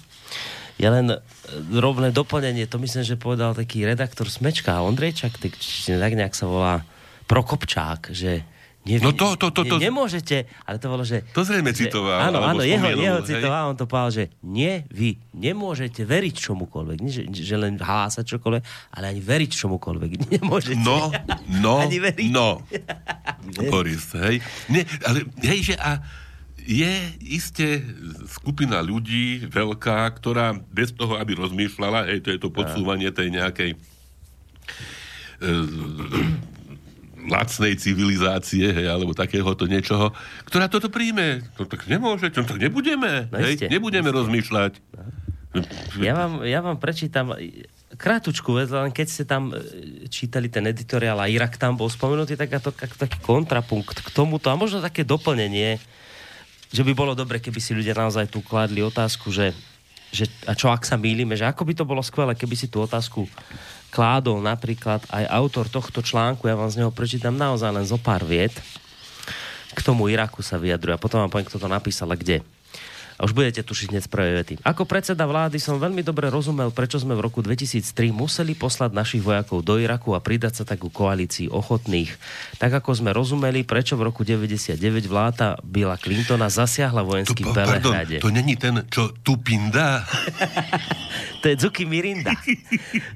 [0.78, 1.18] Ja len e,
[1.74, 6.86] rovné doplnenie, to myslím, že povedal taký redaktor Smečka, Ondrejčak, tak, tak nejak sa volá
[7.26, 8.46] Prokopčák, že
[8.82, 11.22] nie, no to, to, to, to, ne, nemôžete, ale to bolo, že...
[11.38, 12.34] To zrejme citoval.
[12.34, 17.14] Áno, áno, jeho, jeho citoval, on to povedal, že nie, vy nemôžete veriť čomukoľvek, nie,
[17.14, 18.62] že, že len hlásať čokoľvek,
[18.98, 20.10] ale ani veriť čomukoľvek.
[20.34, 20.82] Nemôžete.
[20.82, 21.14] No,
[21.62, 22.26] no, ani veriť.
[22.34, 22.58] no.
[23.70, 24.42] Boris, hej.
[24.66, 26.02] Nie, ale hej, že a
[26.66, 27.86] je iste
[28.26, 33.70] skupina ľudí veľká, ktorá bez toho, aby rozmýšľala, hej, to je to podsúvanie tej nejakej
[33.74, 35.52] e,
[37.28, 40.10] lacnej civilizácie, hej, alebo takéhoto niečoho,
[40.48, 41.46] ktorá toto príjme.
[41.58, 43.30] To tak nemôže, to tak nebudeme.
[43.30, 44.72] No hej, nebudeme no rozmýšľať.
[45.52, 45.60] No.
[46.00, 47.36] Ja vám, ja vám prečítam
[48.00, 49.60] krátučku vec, len keď ste tam e,
[50.08, 54.56] čítali ten editoriál a Irak tam bol spomenutý, tak to, taký kontrapunkt k tomuto a
[54.56, 55.76] možno také doplnenie,
[56.72, 59.52] že by bolo dobre, keby si ľudia naozaj tu kladli otázku, že,
[60.08, 62.80] že a čo ak sa mýlime, že ako by to bolo skvelé, keby si tú
[62.80, 63.28] otázku
[63.92, 68.24] kládol napríklad aj autor tohto článku, ja vám z neho prečítam naozaj len zo pár
[68.24, 68.56] viet,
[69.72, 72.40] k tomu Iraku sa vyjadruje a potom vám poviem, kto to napísal a kde.
[73.22, 74.54] A už budete tušiť hneď z prvej vety.
[74.66, 79.22] Ako predseda vlády som veľmi dobre rozumel, prečo sme v roku 2003 museli poslať našich
[79.22, 82.10] vojakov do Iraku a pridať sa takú koalícii ochotných.
[82.58, 84.74] Tak ako sme rozumeli, prečo v roku 99
[85.06, 88.18] vláda Billa Clintona zasiahla vojenský v Belehrade.
[88.18, 90.02] To není ten, čo tu pinda?
[91.46, 92.34] to je Zuki Mirinda.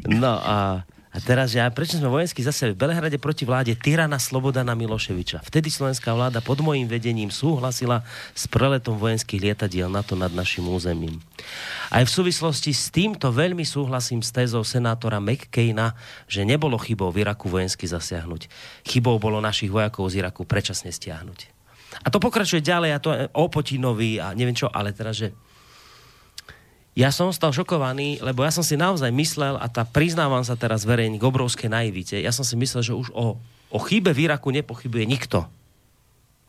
[0.06, 4.76] No a a teraz, že prečo sme vojenský zase v Belehrade proti vláde tyrana Slobodana
[4.76, 5.40] Miloševiča.
[5.48, 8.04] Vtedy slovenská vláda pod môjim vedením súhlasila
[8.36, 11.16] s preletom vojenských lietadiel NATO nad našim územím.
[11.88, 15.96] Aj v súvislosti s týmto veľmi súhlasím s tézou senátora McCaina,
[16.28, 18.52] že nebolo chybou v Iraku vojensky zasiahnuť.
[18.84, 21.48] Chybou bolo našich vojakov z Iraku predčasne stiahnuť.
[22.04, 25.32] A to pokračuje ďalej, a to o Potinovi a neviem čo, ale teraz, že
[26.96, 30.88] ja som stal šokovaný, lebo ja som si naozaj myslel, a tá priznávam sa teraz
[30.88, 33.36] verejne k obrovskej naivite, ja som si myslel, že už o,
[33.68, 35.44] o chybe v Iraku nepochybuje nikto.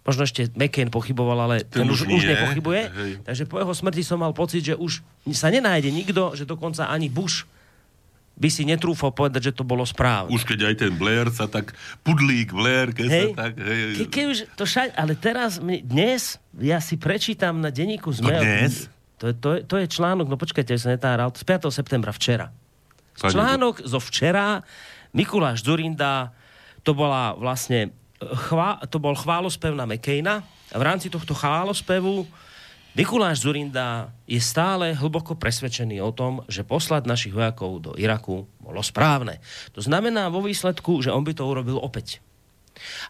[0.08, 2.82] Možno ešte McCain pochyboval, ale ten, ten už, už nepochybuje.
[2.96, 3.12] Hej.
[3.28, 5.04] Takže po jeho smrti som mal pocit, že už
[5.36, 7.44] sa nenájde nikto, že dokonca ani Bush
[8.40, 10.32] by si netrúfal povedať, že to bolo správne.
[10.32, 11.76] Už keď aj ten Blair sa tak,
[12.08, 13.32] pudlík Blair, keď hej.
[13.36, 13.52] sa tak...
[13.60, 13.84] Hej.
[14.00, 18.32] Ke, keď už to šať, ale teraz, dnes, ja si prečítam na denníku ZME...
[18.32, 18.88] To dnes?
[19.18, 21.74] To, to, to je článok, no počkajte, sa netáral, z 5.
[21.74, 22.54] septembra včera.
[23.18, 24.62] Pani článok zo včera,
[25.18, 26.30] Mikuláš Zurinda,
[26.86, 27.90] to bola vlastne
[28.22, 32.30] chvá, to bol chválospev na Mekejna a v rámci tohto chválospevu
[32.98, 38.82] Mikuláš Zurinda je stále hlboko presvedčený o tom, že poslať našich vojakov do Iraku bolo
[38.82, 39.38] správne.
[39.78, 42.22] To znamená vo výsledku, že on by to urobil opäť.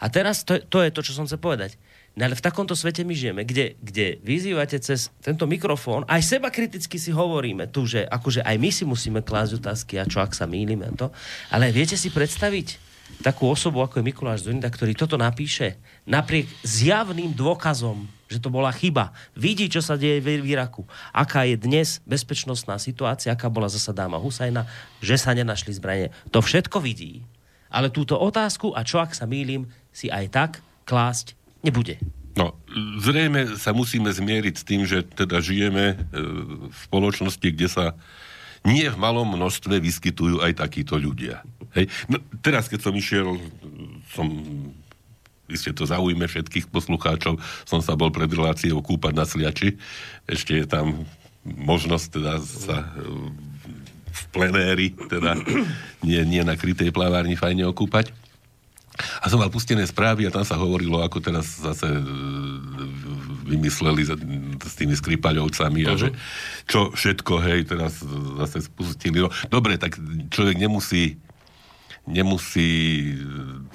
[0.04, 1.80] A teraz to, to je to, čo som chcel povedať
[2.18, 6.50] No ale v takomto svete my žijeme, kde, kde vyzývate cez tento mikrofón, aj seba
[6.50, 10.34] kriticky si hovoríme tu, že akože aj my si musíme klásť otázky a čo ak
[10.34, 11.14] sa mýlime to.
[11.54, 12.82] Ale viete si predstaviť
[13.22, 15.78] takú osobu, ako je Mikuláš Zorinda, ktorý toto napíše
[16.10, 19.14] napriek zjavným dôkazom, že to bola chyba.
[19.38, 20.90] Vidí, čo sa deje v Iraku.
[21.14, 24.66] Aká je dnes bezpečnostná situácia, aká bola zasa dáma Husajna,
[25.06, 26.10] že sa nenašli zbranie.
[26.34, 27.22] To všetko vidí.
[27.70, 30.52] Ale túto otázku, a čo ak sa mýlim, si aj tak
[30.90, 32.00] klásť nebude.
[32.38, 32.54] No,
[33.02, 35.96] zrejme sa musíme zmieriť s tým, že teda žijeme e,
[36.70, 37.86] v spoločnosti, kde sa
[38.62, 41.42] nie v malom množstve vyskytujú aj takíto ľudia.
[41.74, 41.90] Hej.
[42.06, 43.42] No, teraz, keď som išiel,
[44.14, 44.28] som
[45.50, 49.80] iste to zaujme všetkých poslucháčov, som sa bol pred reláciou kúpať na Sliači.
[50.28, 51.08] Ešte je tam
[51.48, 52.90] možnosť teda sa e,
[54.14, 55.42] v plenéri, teda
[56.06, 58.27] nie, nie na krytej plavárni fajne okúpať.
[59.22, 62.02] A som mal pustené správy a tam sa hovorilo, ako teraz zase e,
[63.48, 64.02] vymysleli
[64.60, 66.02] s tými skripaľovcami a uh-huh.
[66.02, 66.10] že
[66.66, 68.02] čo všetko, hej, teraz
[68.42, 69.22] zase spustili.
[69.22, 69.96] No, dobre, tak
[70.34, 71.22] človek nemusí
[72.08, 73.04] nemusí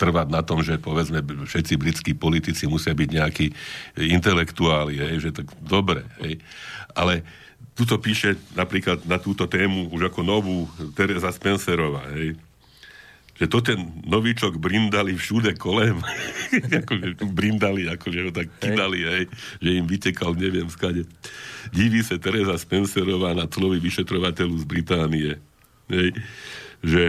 [0.00, 3.46] trvať na tom, že povedzme všetci britskí politici musia byť nejakí
[4.00, 6.40] intelektuáli, hej, že tak dobre, hej.
[6.96, 7.28] Ale
[7.76, 10.64] tuto píše napríklad na túto tému už ako novú
[10.96, 12.40] Teresa Spencerová, hej
[13.32, 15.98] že to ten novíčok brindali všude kolem.
[16.84, 16.92] ako,
[17.32, 19.24] brindali, akože ho tak kydali, hej,
[19.58, 21.08] že im vytekal neviem skade.
[21.72, 25.30] Diví sa Teresa Spencerová na slovy vyšetrovateľu z Británie.
[25.88, 26.12] Hej,
[26.84, 27.02] že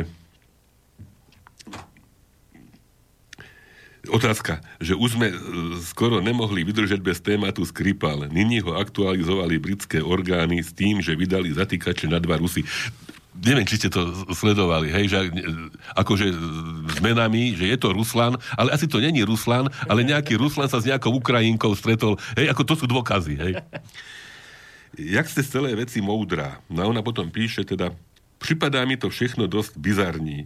[4.03, 5.35] Otázka, že už sme e,
[5.79, 8.27] skoro nemohli vydržať bez tématu Skripal.
[8.27, 12.67] Nyní ho aktualizovali britské orgány s tým, že vydali zatýkače na dva Rusy
[13.33, 15.19] neviem, či ste to sledovali, hej, že
[15.97, 16.25] akože
[16.93, 20.77] s menami, že je to Ruslan, ale asi to není Ruslan, ale nejaký Ruslan sa
[20.77, 23.53] s nejakou Ukrajinkou stretol, hej, ako to sú dôkazy, hej.
[24.93, 26.61] Jak ste z celé veci moudrá?
[26.69, 27.89] No ona potom píše teda,
[28.37, 30.45] pripadá mi to všechno dosť bizarní.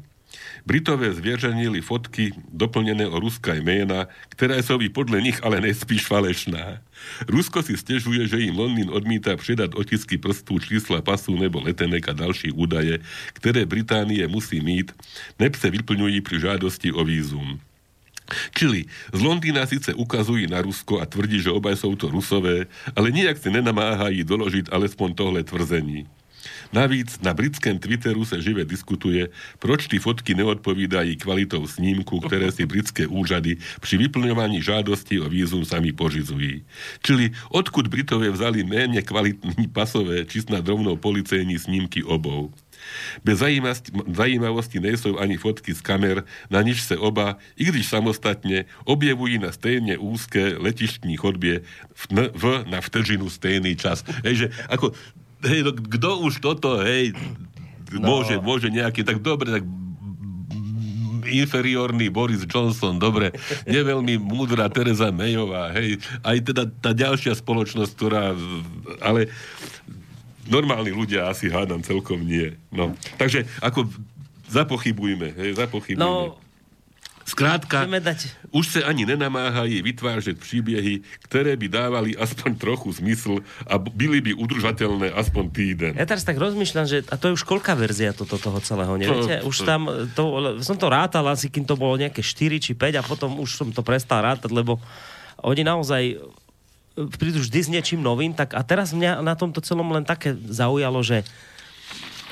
[0.65, 6.83] Britové zvieržanili fotky doplnené o ruská jména, ktoré sú i podľa nich ale nespíš falešná.
[7.29, 12.13] Rusko si stežuje, že im Londýn odmíta předat otisky prstů, čísla pasu nebo letenek a
[12.13, 12.99] další údaje,
[13.37, 14.91] ktoré Británie musí mít,
[15.39, 17.61] neb se vyplňují pri žádosti o vízum.
[18.51, 23.07] Čili z Londýna síce ukazují na Rusko a tvrdí, že obaj sú to Rusové, ale
[23.07, 26.03] nijak si nenamáhají doložiť alespoň tohle tvrzení.
[26.73, 32.67] Navíc na britském Twitteru sa žive diskutuje, proč ty fotky neodpovídají kvalitou snímku, ktoré si
[32.67, 36.67] britské úřady pri vyplňovaní žádosti o vízum sami požizují.
[37.03, 42.51] Čili odkud Britové vzali méně kvalitní pasové, či snad rovnou policejní snímky obou.
[43.23, 43.41] Bez
[44.07, 49.51] zajímavosti nejsou ani fotky z kamer, na niž se oba, i když samostatně, objevují na
[49.51, 51.61] stejně úzké letištní chodbě
[51.93, 54.05] v, v na vtržinu stejný čas.
[54.23, 54.93] Hej, že ako
[55.45, 57.13] hej, no, kto už toto, hej,
[57.93, 58.05] no.
[58.05, 59.63] môže, môže nejaký, tak dobre, tak
[61.27, 63.35] inferiórny Boris Johnson, dobre,
[63.67, 68.31] neveľmi múdra Teresa Mayová, hej, aj teda tá ďalšia spoločnosť, ktorá,
[69.03, 69.27] ale
[70.47, 72.55] normálni ľudia asi hádam celkom nie.
[72.71, 73.91] No, takže ako
[74.47, 75.99] zapochybujme, hej, zapochybujme.
[75.99, 76.39] No,
[77.27, 77.83] Skrátka,
[78.55, 84.31] už sa ani nenamáhají vytvářať príbehy, ktoré by dávali aspoň trochu zmysl a byli by
[84.39, 85.91] udržateľné aspoň týden.
[85.99, 89.43] Ja teraz tak rozmýšľam, že a to je už koľká verzia toto, toho celého, neviete?
[89.43, 90.23] To, už tam, to,
[90.63, 93.67] som to rátal asi, kým to bolo nejaké 4 či 5 a potom už som
[93.75, 94.79] to prestal rátať, lebo
[95.43, 96.23] oni naozaj
[97.19, 101.03] prídu vždy s niečím novým, tak a teraz mňa na tomto celom len také zaujalo,
[101.03, 101.27] že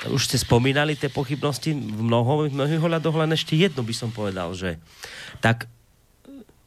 [0.04, 4.76] už ste spomínali tie pochybnosti v mnoho, mnohých len ešte jedno by som povedal, že
[5.40, 5.64] tak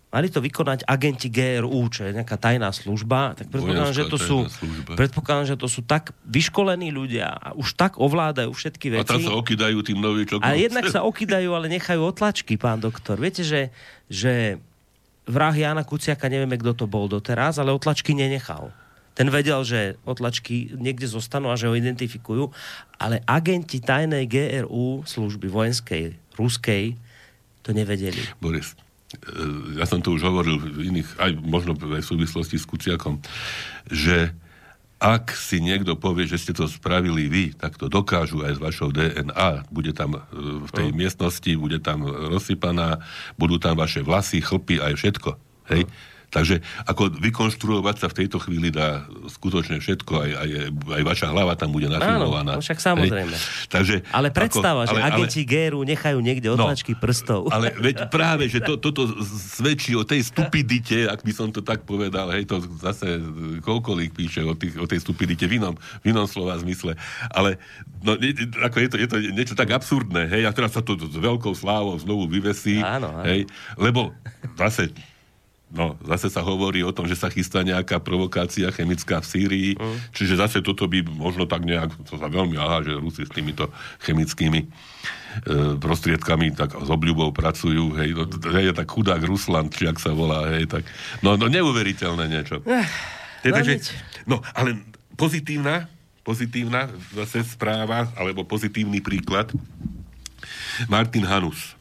[0.09, 4.37] mali to vykonať agenti GRU, čo je nejaká tajná služba, tak predpokladám, že to sú,
[4.97, 9.05] predpokladám, že to sú tak vyškolení ľudia a už tak ovládajú všetky veci.
[9.05, 10.41] A tam sa okydajú tým novičokom.
[10.41, 13.21] A jednak sa okydajú, ale nechajú otlačky, pán doktor.
[13.21, 13.69] Viete, že,
[14.09, 14.57] že
[15.29, 18.73] vrah Jana Kuciaka, nevieme, kto to bol doteraz, ale otlačky nenechal.
[19.19, 22.55] Ten vedel, že otlačky niekde zostanú a že ho identifikujú,
[22.95, 26.95] ale agenti tajnej GRU služby vojenskej, ruskej,
[27.59, 28.15] to nevedeli.
[28.39, 28.79] Boris,
[29.11, 33.19] e, ja som to už hovoril v iných, aj možno aj v súvislosti s Kuciakom,
[33.91, 34.31] že
[35.03, 38.95] ak si niekto povie, že ste to spravili vy, tak to dokážu aj s vašou
[38.95, 39.67] DNA.
[39.67, 40.19] Bude tam e,
[40.63, 40.95] v tej no.
[40.95, 43.03] miestnosti, bude tam rozsypaná,
[43.35, 45.35] budú tam vaše vlasy, chlpy, aj všetko.
[45.75, 45.83] Hej?
[45.91, 51.27] No Takže ako vykonštruovať sa v tejto chvíli dá skutočne všetko, aj, aj, aj vaša
[51.33, 52.53] hlava tam bude nafilmovaná.
[52.53, 53.33] Áno, no však samozrejme.
[53.33, 53.65] Hej.
[53.65, 57.41] Takže, ale predstava, ako, že ale, agenti ale, GRU nechajú niekde otlačky no, prstov.
[57.49, 61.81] Ale veď práve, že to, toto svedčí o tej stupidite, ak by som to tak
[61.89, 63.09] povedal, hej, to zase
[63.65, 65.73] koľkolík píše o, tých, o tej stupidite v inom,
[66.05, 66.93] v inom slova zmysle.
[67.33, 67.57] Ale
[68.05, 68.13] no,
[68.69, 71.57] ako je, to, je to niečo tak absurdné, hej, a teraz sa to s veľkou
[71.57, 73.25] slávou znovu vyvesí, áno, áno.
[73.25, 73.49] hej,
[73.81, 74.13] lebo
[74.53, 74.93] zase
[75.69, 80.17] No, zase sa hovorí o tom, že sa chystá nejaká provokácia chemická v Sýrii, mm.
[80.17, 83.69] čiže zase toto by možno tak nejak, to sa veľmi aha, že Rusi s týmito
[84.01, 84.67] chemickými e,
[85.77, 90.49] prostriedkami tak s obľubou pracujú, hej, no, hej, tak chudák Rusland, či ak sa volá,
[90.57, 90.89] hej, tak,
[91.21, 92.65] no, no neuveriteľné niečo.
[92.65, 92.89] Eh,
[93.45, 93.77] teda, že,
[94.25, 94.73] no, ale
[95.13, 95.85] pozitívna,
[96.25, 99.53] pozitívna zase správa, alebo pozitívny príklad,
[100.89, 101.77] Martin Hanus,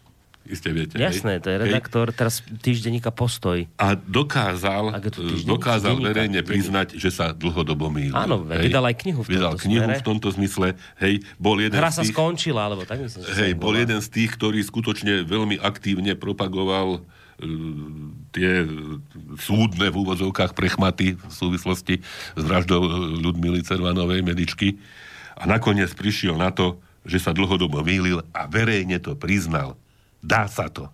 [0.48, 0.96] iste viete.
[0.96, 1.42] Jasné, hej?
[1.44, 2.16] to je redaktor hej?
[2.16, 3.68] teraz týždenníka Postoj.
[3.76, 4.96] A dokázal,
[5.44, 8.16] dokázal verejne priznať, že sa dlhodobo mýlil.
[8.16, 8.72] Áno, hej?
[8.72, 10.00] vydal aj knihu v vydal tomto knihu smere.
[10.00, 10.66] v tomto zmysle.
[10.98, 14.08] Hej, bol jeden Hra z tých, sa skončila, alebo tak myslím, Hej, bol jeden z
[14.08, 17.04] tých, ktorý skutočne veľmi aktívne propagoval uh,
[18.32, 18.66] tie
[19.38, 22.00] súdne v úvodzovkách prechmaty v súvislosti
[22.34, 22.82] s vraždou
[23.22, 24.80] Ľudmily Cervanovej, medičky.
[25.38, 29.78] A nakoniec prišiel na to, že sa dlhodobo mýlil a verejne to priznal.
[30.22, 30.90] Dá sa to.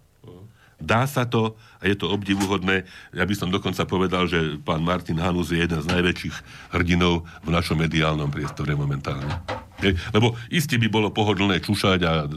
[0.84, 2.84] Dá sa to a je to obdivuhodné.
[3.14, 6.36] Ja by som dokonca povedal, že pán Martin Hanus je jeden z najväčších
[6.76, 9.32] hrdinov v našom mediálnom priestore momentálne.
[10.12, 12.28] Lebo isté by bolo pohodlné čušať a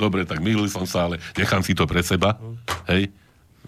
[0.00, 2.38] dobre, tak milil som sa, ale nechám si to pre seba.
[2.88, 3.12] Hej?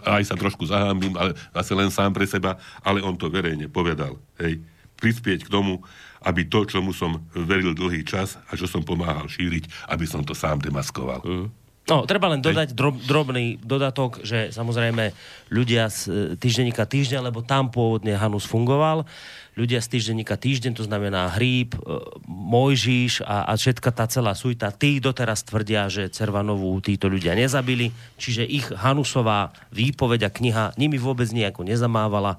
[0.01, 4.17] Aj sa trošku zahámbim, ale zase len sám pre seba, ale on to verejne povedal.
[4.41, 4.63] Hej?
[4.99, 5.83] Prispieť k tomu,
[6.23, 10.35] aby to, čomu som veril dlhý čas a čo som pomáhal šíriť, aby som to
[10.35, 11.23] sám demaskoval.
[11.23, 11.49] Mm.
[11.89, 15.17] No, treba len dodať drob, drobný dodatok, že samozrejme
[15.49, 19.09] ľudia z e, týždenníka týždeň, lebo tam pôvodne Hanus fungoval,
[19.57, 21.81] ľudia z týždenníka týždeň, to znamená Hríb, e,
[22.29, 27.89] Mojžiš a, a všetka tá celá suita, tí doteraz tvrdia, že Cervanovú títo ľudia nezabili,
[28.21, 32.37] čiže ich Hanusová výpoveď a kniha nimi vôbec nejako nezamávala.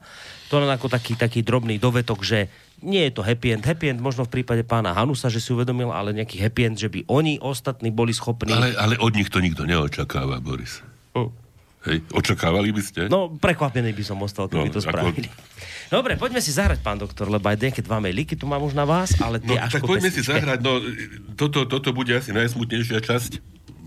[0.53, 3.63] To len ako taký, taký drobný dovetok, že nie je to happy end.
[3.63, 6.87] Happy end možno v prípade pána Hanusa, že si uvedomil, ale nejaký happy end, že
[6.87, 8.51] by oni ostatní boli schopní...
[8.51, 10.83] Ale, ale od nich to nikto neočakáva, Boris.
[11.15, 11.31] Uh.
[11.87, 13.01] Hej, očakávali by ste?
[13.07, 15.31] No, prekvapený by som ostal, keby no, to spravili.
[15.31, 15.95] Ako...
[15.95, 18.83] Dobre, poďme si zahrať, pán doktor, lebo aj nejaké dva mailíky tu mám už na
[18.83, 20.27] vás, ale tie no, až tak poďme pesničke.
[20.27, 20.83] si zahrať, no
[21.39, 23.31] toto, toto bude asi najsmutnejšia časť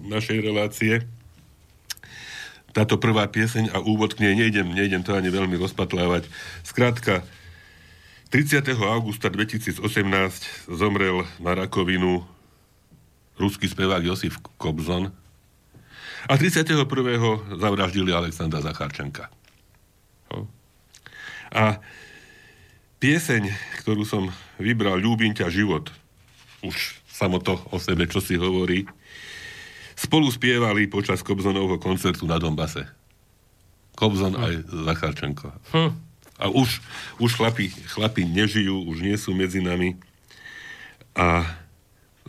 [0.08, 1.04] našej relácie.
[2.72, 6.24] Táto prvá pieseň a úvod k nej nejdem, nejdem to ani veľmi rozpatlávať.
[6.64, 7.20] Skrátka,
[8.32, 8.64] 30.
[8.80, 9.84] augusta 2018
[10.72, 12.24] zomrel na rakovinu
[13.36, 15.12] ruský spevák Josif Kobzon
[16.24, 16.80] a 31.
[17.60, 19.28] zavraždili Alexandra Zacharčenka.
[21.52, 21.76] A
[23.04, 23.52] pieseň,
[23.84, 25.92] ktorú som vybral, Ľúbim ťa život,
[26.64, 28.88] už samo to o sebe, čo si hovorí,
[29.92, 32.88] spolu spievali počas Kobzonovho koncertu na Dombase.
[33.92, 34.40] Kobzon hm.
[34.40, 34.52] aj
[34.88, 35.52] Zacharčenko.
[35.76, 36.11] Hm.
[36.41, 36.81] A už,
[37.17, 39.97] už chlapi, chlapi nežijú, už nie sú medzi nami.
[41.17, 41.49] A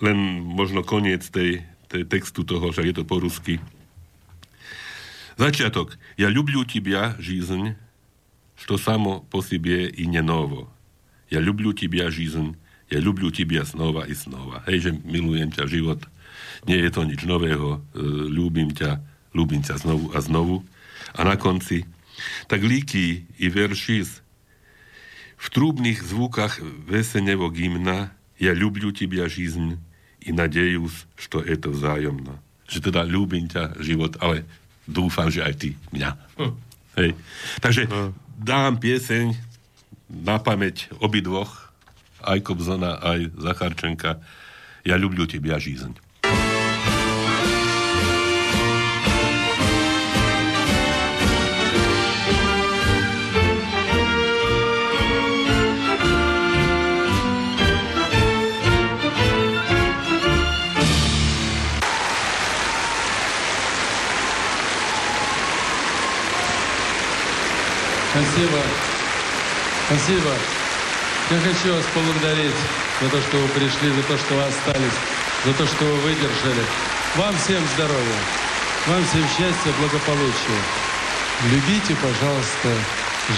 [0.00, 1.60] len možno koniec tej,
[1.92, 3.60] tej textu toho, že je to po rusky.
[5.38, 6.00] Začiatok.
[6.18, 7.76] Ja ľublю тебя, жизнь,
[8.58, 10.72] что само по себе и не ново.
[11.30, 12.56] Ja ľublю тебя, жизнь,
[12.90, 14.64] ja ľublю тебя znova i znova.
[14.66, 16.00] Hej, že milujem ťa, život.
[16.66, 17.78] Nie je to nič nového.
[17.94, 18.98] E, ľúbim ťa,
[19.36, 20.64] ľúbim ťa znovu a znovu.
[21.14, 21.84] A na konci
[22.50, 24.22] tak líky i veršís.
[25.38, 29.78] V trúbnych zvukách vesenevo gimna ja ľubľu tebia жизнь
[30.22, 32.38] i nadejus, što je to vzájomno.
[32.66, 34.46] Že teda ľúbim ťa, život, ale
[34.86, 36.10] dúfam, že aj ty mňa.
[36.38, 36.54] Hm.
[36.98, 37.10] Hej.
[37.62, 38.10] Takže hm.
[38.38, 39.26] dám pieseň
[40.08, 41.70] na pamäť obidvoch,
[42.24, 44.18] aj Kobzona, aj Zacharčenka.
[44.82, 45.94] Ja ľubľu tebia жизнь.
[68.33, 68.61] Спасибо.
[69.85, 70.31] Спасибо.
[71.29, 72.55] Я хочу вас поблагодарить
[72.99, 74.97] за то, что вы пришли, за то, что вы остались,
[75.45, 76.65] за то, что вы выдержали.
[77.15, 78.21] Вам всем здоровья,
[78.87, 80.61] вам всем счастья, благополучия.
[81.51, 82.69] Любите, пожалуйста,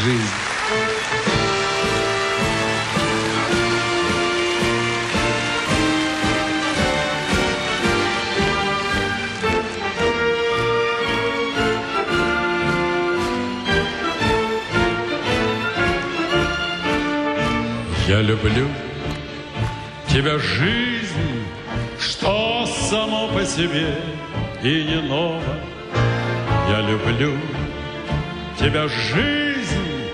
[0.01, 0.94] жизнь.
[18.16, 18.70] Я люблю
[20.07, 21.43] тебя, жизнь,
[21.99, 23.93] что само по себе
[24.63, 25.41] и не ново.
[26.70, 27.34] Я люблю
[28.57, 30.07] тебя, жизнь,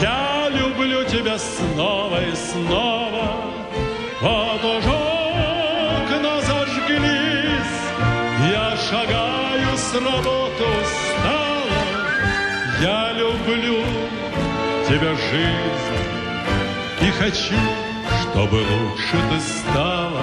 [0.00, 3.30] я люблю тебя снова и снова.
[4.20, 4.98] Вот уже
[6.00, 7.78] окна зажглись,
[8.52, 11.84] я шагаю с работы устала.
[12.82, 13.84] Я люблю
[14.88, 16.07] тебя, жизнь,
[17.18, 17.56] хочу,
[18.22, 20.22] чтобы лучше ты стала.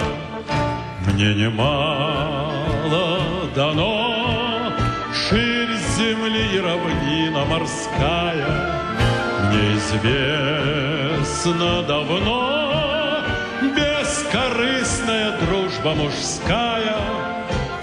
[1.07, 3.05] Мне немало
[3.53, 4.71] дано,
[5.13, 8.47] ширь земли и равнина морская.
[9.43, 13.23] Мне известно давно,
[13.61, 16.97] бескорыстная дружба мужская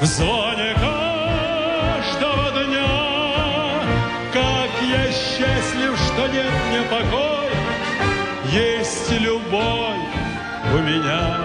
[0.00, 2.94] в звоне каждого дня.
[4.32, 7.41] Как я счастлив, что нет мне покоя,
[8.52, 10.12] есть любовь
[10.74, 11.38] у меня.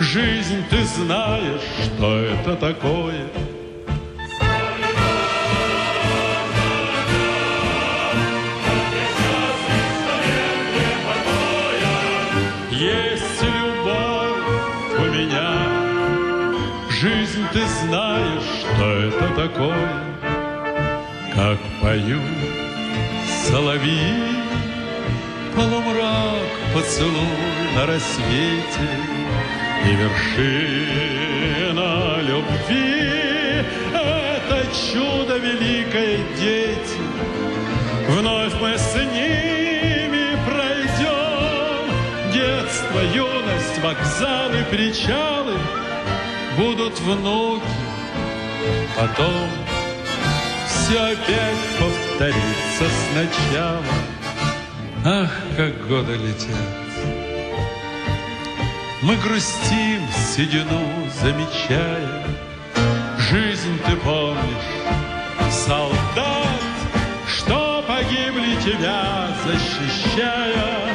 [0.00, 3.26] Жизнь, ты знаешь, что это такое.
[12.70, 14.40] Есть любовь
[14.98, 15.52] у меня.
[16.88, 19.90] Жизнь, ты знаешь, что это такое.
[21.34, 22.22] Как поют
[23.46, 24.39] соловьи,
[25.60, 28.88] полумрак поцелуй на рассвете
[29.84, 31.90] и вершина
[32.22, 33.64] любви.
[33.92, 34.58] Это
[34.90, 37.00] чудо великое, дети.
[38.08, 41.84] Вновь мы с ними пройдем.
[42.32, 45.58] Детство, юность, вокзалы, причалы
[46.56, 47.62] будут внуки.
[48.96, 49.48] Потом
[50.66, 54.09] все опять повторится сначала.
[55.02, 56.56] Ах, как годы летят.
[59.00, 60.78] Мы грустим, седину
[61.22, 62.26] замечая.
[63.30, 64.70] Жизнь ты помнишь,
[65.50, 66.60] солдат,
[67.26, 70.94] что погибли тебя защищая.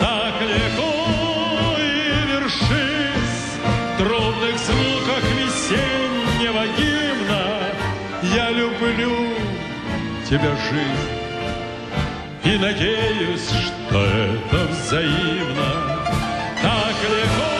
[0.00, 3.60] Так легко и вершись
[3.94, 7.58] в трубных звуках весеннего гимна.
[8.34, 9.28] Я люблю
[10.28, 11.15] тебя, жизнь,
[12.56, 15.70] и надеюсь, что это взаимно.
[16.62, 17.52] Так легко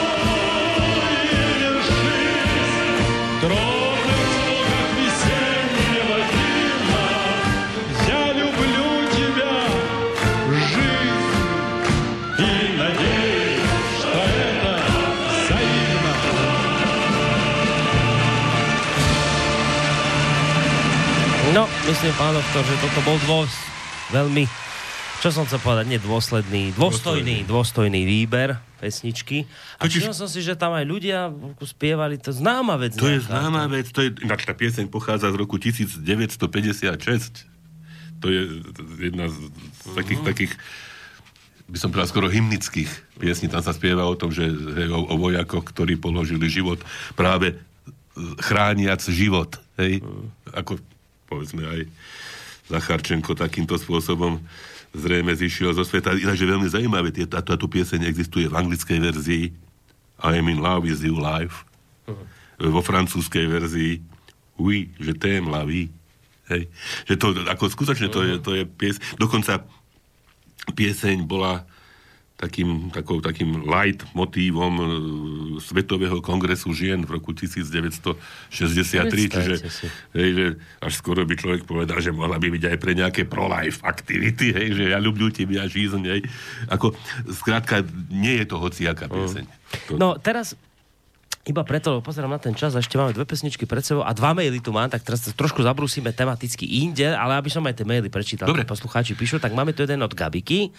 [1.21, 7.07] и вершись в трудных звуках весеннего гимна.
[8.07, 9.57] Я люблю тебя,
[10.73, 11.31] жизнь,
[12.39, 13.69] и надеюсь,
[13.99, 14.19] что
[14.49, 14.73] это
[15.29, 16.13] взаимно.
[21.53, 23.53] No, myslím, doktor, že toto bol dôs,
[24.09, 24.66] veľmi,
[25.17, 29.49] čo som chcel povedať, nie dôsledný, dôstojný, dôstojný výber pesničky.
[29.81, 31.33] A Totiž- som si, že tam aj ľudia
[31.65, 32.93] spievali, to známa vec.
[32.93, 33.29] To je nejaká.
[33.33, 37.49] známa vec, to je, ináč tá pieseň pochádza z roku 1956.
[38.21, 38.41] To je
[39.01, 39.37] jedna z
[39.97, 40.53] takých, takých
[41.67, 42.89] by som povedal, skoro hymnických
[43.19, 43.51] piesní.
[43.51, 46.79] Tam sa spieva o tom, že hej, o, o vojakoch, ktorí položili život
[47.17, 47.59] práve
[48.41, 49.57] chrániac život.
[49.77, 50.01] Hej?
[50.53, 50.79] Ako
[51.27, 51.79] povedzme aj
[52.71, 54.43] Zacharčenko takýmto spôsobom
[54.97, 56.17] zrejme zišiel zo sveta.
[56.17, 59.45] Ináč je veľmi zaujímavé, tie- tá- táto pieseň existuje v anglickej verzii
[60.17, 61.61] I am in love with you live.
[62.57, 64.01] Vo francúzskej verzii
[64.57, 65.93] Oui, je t'aime la vie.
[66.49, 66.65] Hej.
[67.05, 68.97] Že to, ako skutočne to je, to je pies...
[69.21, 69.61] Dokonca
[70.73, 71.61] pieseň bola
[72.37, 74.85] takým, takou, takým light motívom e,
[75.57, 80.45] Svetového kongresu žien v roku 1963, čiže Predstavte hej, že
[80.77, 84.67] až skoro by človek povedal, že mohla by byť aj pre nejaké pro-life aktivity, hej,
[84.77, 86.21] že ja ľubil tebia žízeň, hej.
[86.69, 86.93] Ako,
[87.33, 87.81] skrátka,
[88.13, 89.45] nie je to hociaká pieseň.
[89.89, 90.53] To, No teraz
[91.47, 94.11] iba preto, lebo pozerám na ten čas, a ešte máme dve pesničky pred sebou a
[94.11, 97.87] dva maily tu mám, tak teraz trošku zabrúsime tematicky inde, ale aby som aj tie
[97.87, 98.45] maily prečítal.
[98.51, 98.67] Dobre.
[98.67, 100.75] poslucháči píšu, tak máme tu jeden od Gabiky.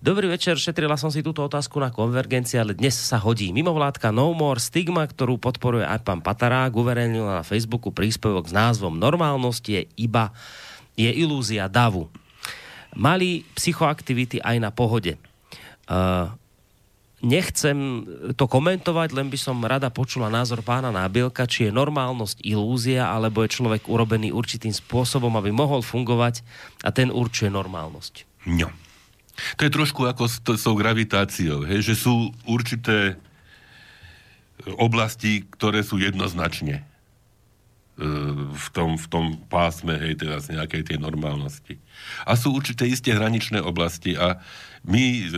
[0.00, 3.52] Dobrý večer, šetrila som si túto otázku na konvergencii, ale dnes sa hodí.
[3.52, 8.96] Mimovládka No More Stigma, ktorú podporuje aj pán Patarák, uverejnil na Facebooku príspevok s názvom
[8.96, 10.32] Normálnosť je iba
[10.96, 12.08] je ilúzia davu.
[12.96, 15.20] Mali psychoaktivity aj na pohode.
[15.84, 16.32] Uh,
[17.20, 18.08] nechcem
[18.40, 23.44] to komentovať, len by som rada počula názor pána Nábielka, či je normálnosť ilúzia, alebo
[23.44, 26.40] je človek urobený určitým spôsobom, aby mohol fungovať
[26.80, 28.48] a ten určuje normálnosť.
[28.48, 28.72] No.
[29.58, 33.16] To je trošku ako s, s tou gravitáciou, hej, že sú určité
[34.76, 36.84] oblasti, ktoré sú jednoznačne
[38.56, 41.76] v tom, v tom pásme, hej, z nejakej tej normálnosti.
[42.24, 44.40] A sú určité isté hraničné oblasti a
[44.86, 45.28] my, e,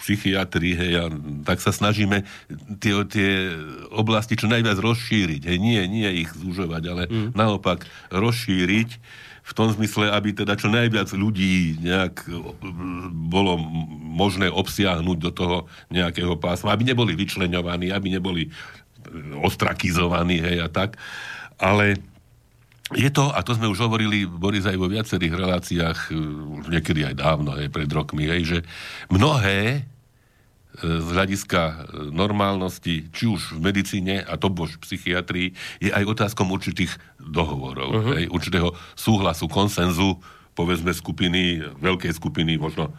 [0.00, 1.04] psychiatri, hej, a
[1.44, 2.24] tak sa snažíme
[2.80, 3.52] tie, tie
[3.92, 5.42] oblasti čo najviac rozšíriť.
[5.44, 7.28] Hej, nie, nie ich zúžovať, ale mm.
[7.36, 8.90] naopak rozšíriť
[9.46, 12.32] v tom zmysle, aby teda čo najviac ľudí nejak e,
[13.12, 13.60] bolo
[14.16, 15.56] možné obsiahnuť do toho
[15.92, 18.48] nejakého pásma, aby neboli vyčleňovaní, aby neboli
[19.44, 20.98] ostrakizovaní, hej, a tak.
[21.60, 22.00] Ale
[22.94, 26.22] je to, a to sme už hovorili, Boris, aj vo viacerých reláciách, e,
[26.62, 28.58] už niekedy aj dávno, aj pred rokmi, hej, že
[29.10, 29.80] mnohé e,
[30.78, 31.74] z hľadiska e,
[32.14, 35.48] normálnosti, či už v medicíne, a to bož v psychiatrii,
[35.82, 38.14] je aj otázkom určitých dohovorov, uh-huh.
[38.22, 40.22] hej, určitého súhlasu, konsenzu,
[40.54, 42.94] povedzme skupiny, veľkej skupiny, možno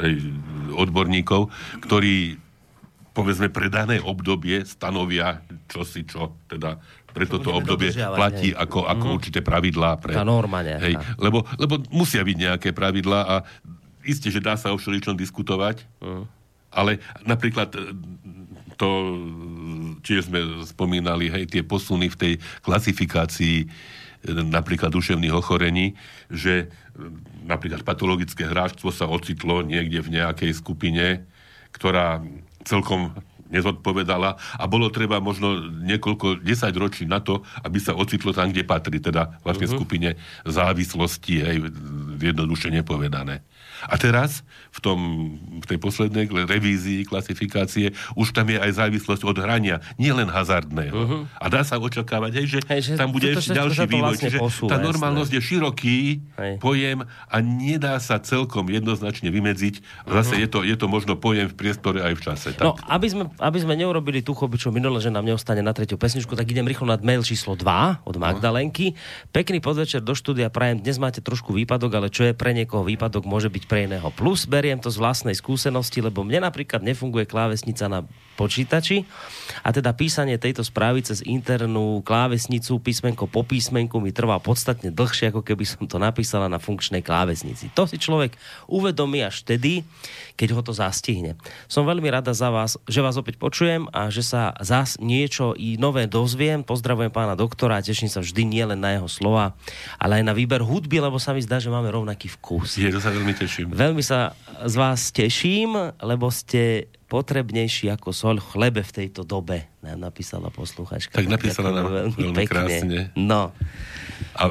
[0.00, 0.32] hej,
[0.72, 1.52] odborníkov,
[1.84, 2.40] ktorí
[3.12, 6.76] povedzme pre dané obdobie stanovia čosi, čo teda
[7.16, 8.60] pre toto obdobie platí hej.
[8.60, 9.14] ako, ako mm.
[9.16, 9.96] určité pravidlá.
[9.96, 13.34] Pre, Tá norma hej, lebo, lebo musia byť nejaké pravidlá a
[14.04, 16.24] isté, že dá sa o všeličom diskutovať, mm.
[16.76, 17.96] ale napríklad e,
[18.76, 18.88] to,
[20.04, 23.66] čiže sme spomínali, hej, tie posuny v tej klasifikácii e,
[24.36, 25.96] napríklad duševných ochorení,
[26.28, 27.00] že e,
[27.48, 31.24] napríklad patologické hráčstvo sa ocitlo niekde v nejakej skupine,
[31.72, 32.20] ktorá
[32.68, 33.16] celkom
[33.50, 38.66] nezodpovedala a bolo treba možno niekoľko desať ročí na to, aby sa ocitlo tam, kde
[38.66, 39.78] patrí, teda vlastne uh-huh.
[39.78, 41.56] skupine závislosti, aj
[42.20, 43.42] jednoduše nepovedané.
[43.84, 44.40] A teraz,
[44.72, 44.98] v, tom,
[45.60, 50.96] v tej poslednej revízii klasifikácie, už tam je aj závislosť od hrania, nie len hazardného.
[50.96, 51.22] Uh-huh.
[51.36, 54.16] A dá sa očakávať, hej, že, hej, že tam bude ešte ďalší vývoj.
[54.16, 55.40] Vlastne Čiže posúva, tá normálnosť jasné.
[55.42, 55.98] je široký
[56.40, 56.52] hej.
[56.60, 59.74] pojem a nedá sa celkom jednoznačne vymedziť.
[60.08, 60.42] Zase uh-huh.
[60.44, 62.48] je, to, je to možno pojem v priestore aj v čase.
[62.56, 62.64] Tak.
[62.64, 66.32] No, aby sme, aby sme neurobili tú chobiču minule, že nám neostane na tretiu pesničku,
[66.36, 68.94] tak idem rýchlo nad mail číslo 2 od Magdalenky.
[69.32, 70.80] Pekný podvečer do štúdia prajem.
[70.80, 74.46] Dnes máte trošku výpadok, ale čo je pre niekoho výpadok, môže byť pre iného plus.
[74.46, 78.06] Beriem to z vlastnej skúsenosti, lebo mne napríklad nefunguje klávesnica na
[78.36, 79.08] počítači
[79.64, 85.32] a teda písanie tejto správy cez internú klávesnicu písmenko po písmenku mi trvá podstatne dlhšie,
[85.32, 87.72] ako keby som to napísala na funkčnej klávesnici.
[87.72, 88.36] To si človek
[88.68, 89.88] uvedomí až vtedy,
[90.36, 91.40] keď ho to zastihne.
[91.64, 95.80] Som veľmi rada za vás, že vás opäť počujem a že sa zás niečo i
[95.80, 96.60] nové dozviem.
[96.60, 99.56] Pozdravujem pána doktora a teším sa vždy nielen na jeho slova,
[99.96, 102.76] ale aj na výber hudby, lebo sa mi zdá, že máme rovnaký vkus.
[102.76, 103.55] Je, to sa veľmi teším.
[103.64, 104.36] Veľmi sa
[104.66, 111.14] z vás teším, lebo ste potrebnejší ako sol chlebe v tejto dobe, nám napísala posluchačka.
[111.14, 112.50] Tak napísala nám veľmi, veľmi pekne.
[112.50, 112.98] krásne.
[113.14, 113.54] No.
[114.34, 114.42] A,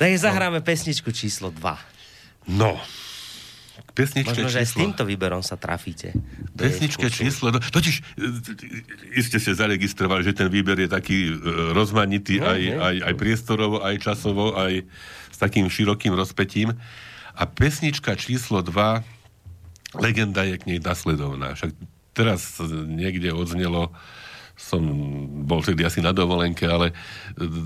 [0.00, 0.66] tak zahráme no.
[0.66, 2.56] pesničku číslo 2.
[2.56, 2.80] No.
[3.94, 4.54] Pesničke Možno, číslo...
[4.58, 6.10] že aj s týmto výberom sa trafíte.
[6.58, 7.54] Pesničke číslo...
[7.54, 8.02] No, totiž,
[9.14, 11.32] iste ste zaregistrovali, že ten výber je taký e,
[11.70, 14.82] rozmanitý no, aj, aj, aj priestorovo, aj časovo, aj
[15.30, 16.74] s takým širokým rozpetím.
[17.34, 19.02] A pesnička číslo 2
[19.98, 21.54] legenda je k nej nasledovná.
[21.54, 21.70] Však
[22.14, 23.90] teraz niekde odznelo,
[24.54, 24.82] som
[25.42, 26.94] bol vtedy asi na dovolenke, ale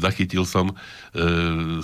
[0.01, 0.75] zachytil som e,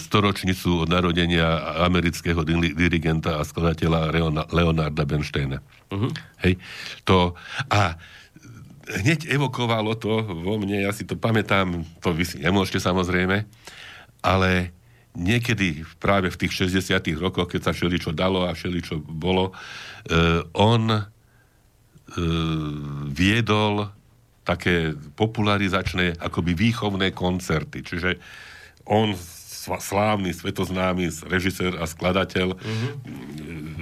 [0.00, 2.40] storočnicu od narodenia amerického
[2.72, 4.16] dirigenta a skladateľa
[4.48, 5.60] Leonarda Bernsteina.
[5.92, 6.08] Uh-huh.
[6.40, 6.56] Hej,
[7.04, 7.36] to,
[7.68, 8.00] a
[9.04, 13.44] hneď evokovalo to vo mne, ja si to pamätám, to vy si nemôžete samozrejme,
[14.24, 14.72] ale
[15.14, 20.82] niekedy práve v tých 60 rokoch, keď sa všeličo dalo a všeličo bolo, uh, on
[20.90, 21.02] uh,
[23.10, 23.90] viedol
[24.44, 27.80] také popularizačné, akoby výchovné koncerty.
[27.80, 28.20] Čiže
[28.84, 29.16] on,
[29.64, 32.92] slávny, svetoznámy režisér a skladateľ, uh-huh.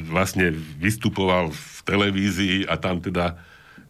[0.07, 3.43] vlastne vystupoval v televízii a tam teda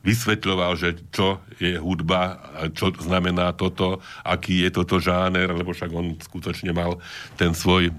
[0.03, 2.39] vysvetľoval, že čo je hudba,
[2.75, 6.99] čo znamená toto, aký je toto žáner, lebo však on skutočne mal
[7.39, 7.95] ten svoj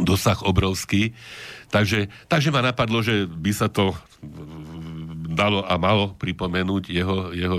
[0.00, 1.12] dosah obrovský.
[1.70, 3.94] Takže, takže ma napadlo, že by sa to
[5.30, 7.58] dalo a malo pripomenúť jeho, jeho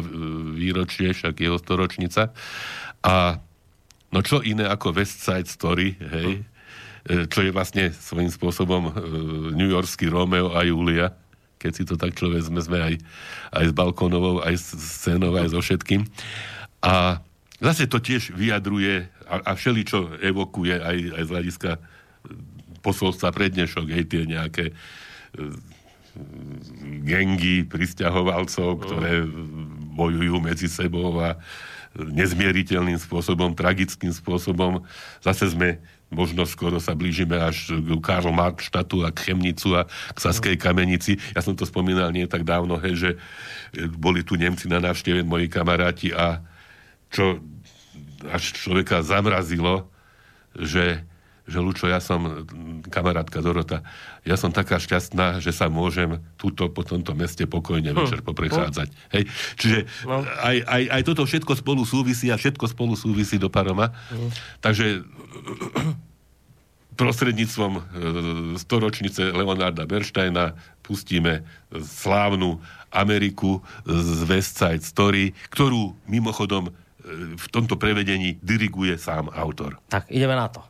[0.58, 2.36] výročie, však jeho storočnica.
[3.06, 3.40] A
[4.12, 6.44] no čo iné ako West Side Story, hej,
[7.32, 8.92] čo je vlastne svojím spôsobom e,
[9.58, 11.10] New Yorkský Romeo a Julia,
[11.62, 12.96] keď si to tak človek sme, aj,
[13.54, 16.10] aj s balkónovou, aj s scénou, aj so všetkým.
[16.82, 17.22] A
[17.62, 21.72] zase to tiež vyjadruje a, a všeli, čo evokuje aj, aj z hľadiska
[22.82, 24.74] posolstva prednešok, hej, tie nejaké e,
[27.06, 29.22] gengy pristahovalcov, ktoré
[29.94, 31.38] bojujú medzi sebou a
[31.96, 34.82] nezmieriteľným spôsobom, tragickým spôsobom.
[35.22, 35.80] Zase sme
[36.12, 41.16] možno skoro sa blížime až k Karl Marxštatu a k Chemnicu a k Saskej kamenici.
[41.32, 43.10] Ja som to spomínal nie tak dávno, hej, že
[43.96, 46.44] boli tu Nemci na návšteve, moji kamaráti a
[47.08, 47.40] čo
[48.28, 49.90] až človeka zamrazilo,
[50.54, 51.02] že,
[51.48, 52.46] že Lučo, ja som,
[52.92, 53.82] kamarátka Dorota,
[54.22, 57.98] ja som taká šťastná, že sa môžem túto po tomto meste pokojne hm.
[57.98, 58.90] večer poprechádzať.
[59.16, 59.24] Hej.
[59.58, 60.22] Čiže no.
[60.22, 63.96] aj, aj, aj toto všetko spolu súvisí a všetko spolu súvisí do paroma.
[64.12, 64.30] Hm.
[64.62, 64.86] Takže
[67.02, 67.82] prostredníctvom e,
[68.62, 70.54] storočnice Leonarda Bernsteina
[70.86, 71.42] pustíme
[71.74, 72.62] slávnu
[72.94, 76.72] Ameriku z West Side Story, ktorú mimochodom e,
[77.40, 79.82] v tomto prevedení diriguje sám autor.
[79.90, 80.62] Tak, ideme na to.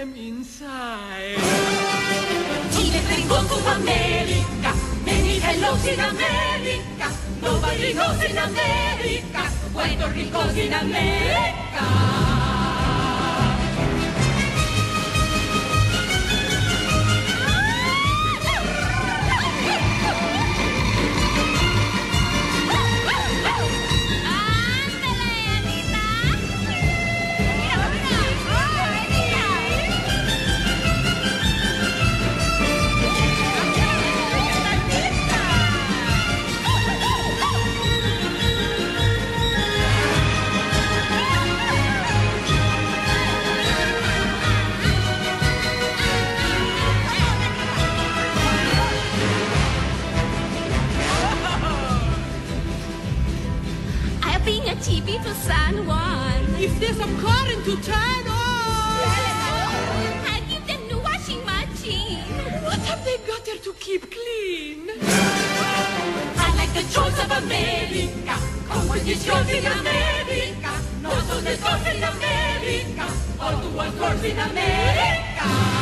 [0.00, 1.36] them inside.
[2.80, 4.72] Even Goku America,
[5.04, 7.08] many hellos in America.
[7.42, 9.42] Nobody goes in America,
[9.74, 12.39] Puerto Rico's in America.
[56.80, 59.04] There's this according to turn on.
[60.32, 62.24] I give them new washing machine.
[62.64, 64.88] What have they got there to keep clean?
[66.38, 68.34] I like the joys of America.
[68.66, 70.72] Come with these girls in America.
[71.02, 73.12] No, so there's girls in America.
[73.38, 75.79] All the world girls in America.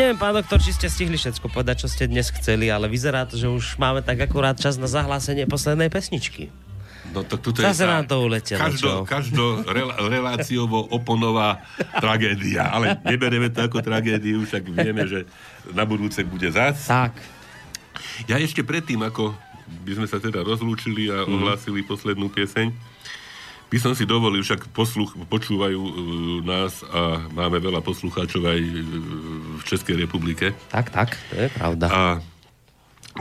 [0.00, 3.36] Neviem, pán doktor, či ste stihli všetko povedať, čo ste dnes chceli, ale vyzerá to,
[3.36, 6.48] že už máme tak akurát čas na zahlásenie poslednej pesničky.
[7.10, 8.94] No to tuto Zase tá nám to uletelo, Každo, čo?
[9.04, 11.58] každo rela, reláciovo oponová
[11.92, 15.26] tragédia, ale neberieme to ako tragédiu, však vieme, že
[15.68, 16.86] na budúce bude zas.
[16.86, 17.18] Tak.
[18.24, 19.34] Ja ešte predtým, ako
[19.82, 21.30] by sme sa teda rozlúčili a Mhm.
[21.34, 22.70] ohlásili poslednú pieseň,
[23.70, 25.92] by som si dovolil, však posluch, počúvajú uh,
[26.42, 28.72] nás a máme veľa poslucháčov aj uh,
[29.58, 30.52] v Českej republike.
[30.74, 31.86] Tak, tak, to je pravda.
[31.86, 32.02] A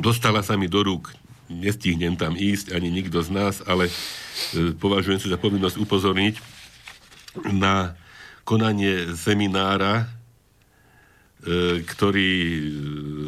[0.01, 1.13] dostala sa mi do rúk,
[1.49, 3.93] nestihnem tam ísť, ani nikto z nás, ale e,
[4.77, 6.35] považujem si za povinnosť upozorniť
[7.49, 7.97] na
[8.45, 10.18] konanie seminára, e,
[11.87, 12.63] ktorý e,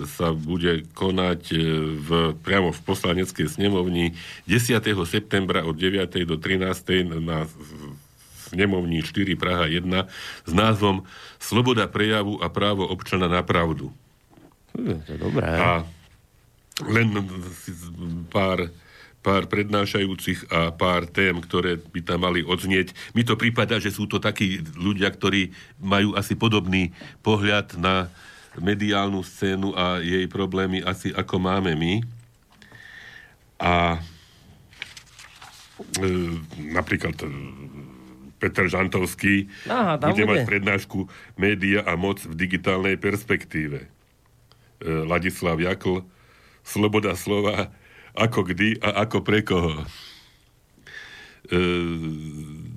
[0.03, 1.57] sa bude konať e,
[1.95, 2.09] v,
[2.43, 4.19] priamo v poslaneckej snemovni
[4.51, 4.83] 10.
[5.07, 6.11] septembra od 9.
[6.27, 7.07] do 13.
[7.23, 7.47] na
[8.51, 9.87] snemovni 4 Praha 1
[10.43, 11.07] s názvom
[11.39, 13.95] Sloboda prejavu a právo občana na pravdu.
[14.75, 15.47] Hm, to je dobré.
[15.47, 15.87] A
[16.83, 17.07] len
[18.27, 18.67] pár,
[19.21, 22.97] pár prednášajúcich a pár tém, ktoré by tam mali odznieť.
[23.13, 26.89] Mi to prípada, že sú to takí ľudia, ktorí majú asi podobný
[27.21, 28.09] pohľad na
[28.57, 31.93] mediálnu scénu a jej problémy asi ako máme my.
[33.61, 34.01] A
[36.01, 36.09] e,
[36.73, 37.29] napríklad e,
[38.41, 40.49] Peter Žantovský Aha, tam bude mať bude.
[40.49, 40.99] prednášku
[41.37, 43.85] Média a moc v digitálnej perspektíve.
[43.85, 43.87] E,
[45.05, 46.01] Ladislav Jakl,
[46.65, 47.69] Sloboda slova,
[48.15, 49.83] ako kdy a ako pre koho.
[51.51, 51.59] E,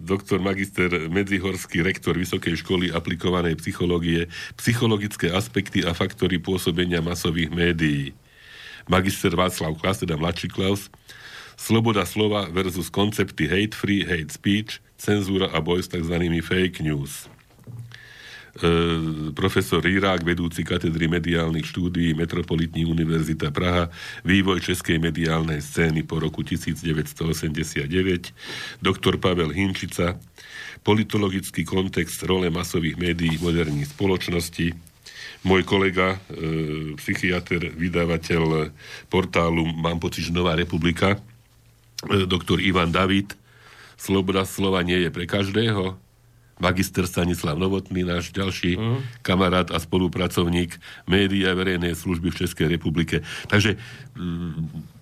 [0.04, 8.14] doktor magister Medzihorský, rektor Vysokej školy aplikovanej psychológie, psychologické aspekty a faktory pôsobenia masových médií.
[8.86, 10.92] Magister Václav Klas, teda mladší Klaus,
[11.54, 16.18] Sloboda slova versus koncepty hate free, hate speech, cenzúra a boj s tzv.
[16.42, 17.30] fake news
[19.34, 23.90] profesor Rírák, vedúci katedry mediálnych štúdií Metropolitní univerzita Praha,
[24.22, 27.90] vývoj českej mediálnej scény po roku 1989,
[28.78, 30.14] doktor Pavel Hinčica,
[30.86, 34.70] politologický kontext role masových médií v moderní spoločnosti,
[35.42, 38.70] môj kolega, e, psychiatr, vydavateľ
[39.10, 41.18] portálu, mám pocit, že Nová republika,
[42.06, 43.34] e, doktor Ivan David,
[43.94, 46.03] Sloboda slova nie je pre každého,
[46.58, 49.02] magister Stanislav Novotný, náš ďalší uh-huh.
[49.22, 53.26] kamarát a spolupracovník média verejnej služby v Českej republike.
[53.50, 53.76] Takže
[54.14, 54.93] mm,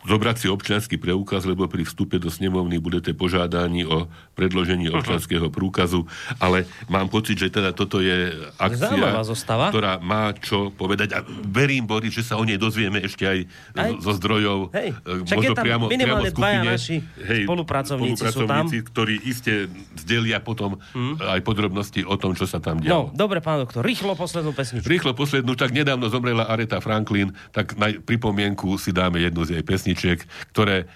[0.00, 6.08] zobrať si občianský preukaz, lebo pri vstupe do snemovny budete požádaní o predloženie občianského prúkazu,
[6.36, 9.20] ale mám pocit, že teda toto je akcia,
[9.68, 13.38] ktorá má čo povedať a verím, Boris, že sa o nej dozvieme ešte aj,
[13.74, 13.92] Aj.
[14.00, 14.72] zo zdrojov.
[14.72, 16.64] Hej, e, minimálne v dvaja skupine.
[16.64, 16.96] naši
[17.44, 18.64] spolupracovníci sú tam.
[18.64, 19.52] spolupracovníci, ktorí iste
[19.96, 20.80] zdelia potom
[21.20, 23.04] aj podrobnosti o tom, čo sa tam No, dialo.
[23.12, 24.86] dobre, pán doktor, rýchlo poslednú pesničku.
[24.86, 29.64] Rýchlo poslednú, tak nedávno zomrela Aretha Franklin, tak na pripomienku si dáme jednu z jej
[29.90, 30.22] pesničiek,
[30.54, 30.86] ktoré,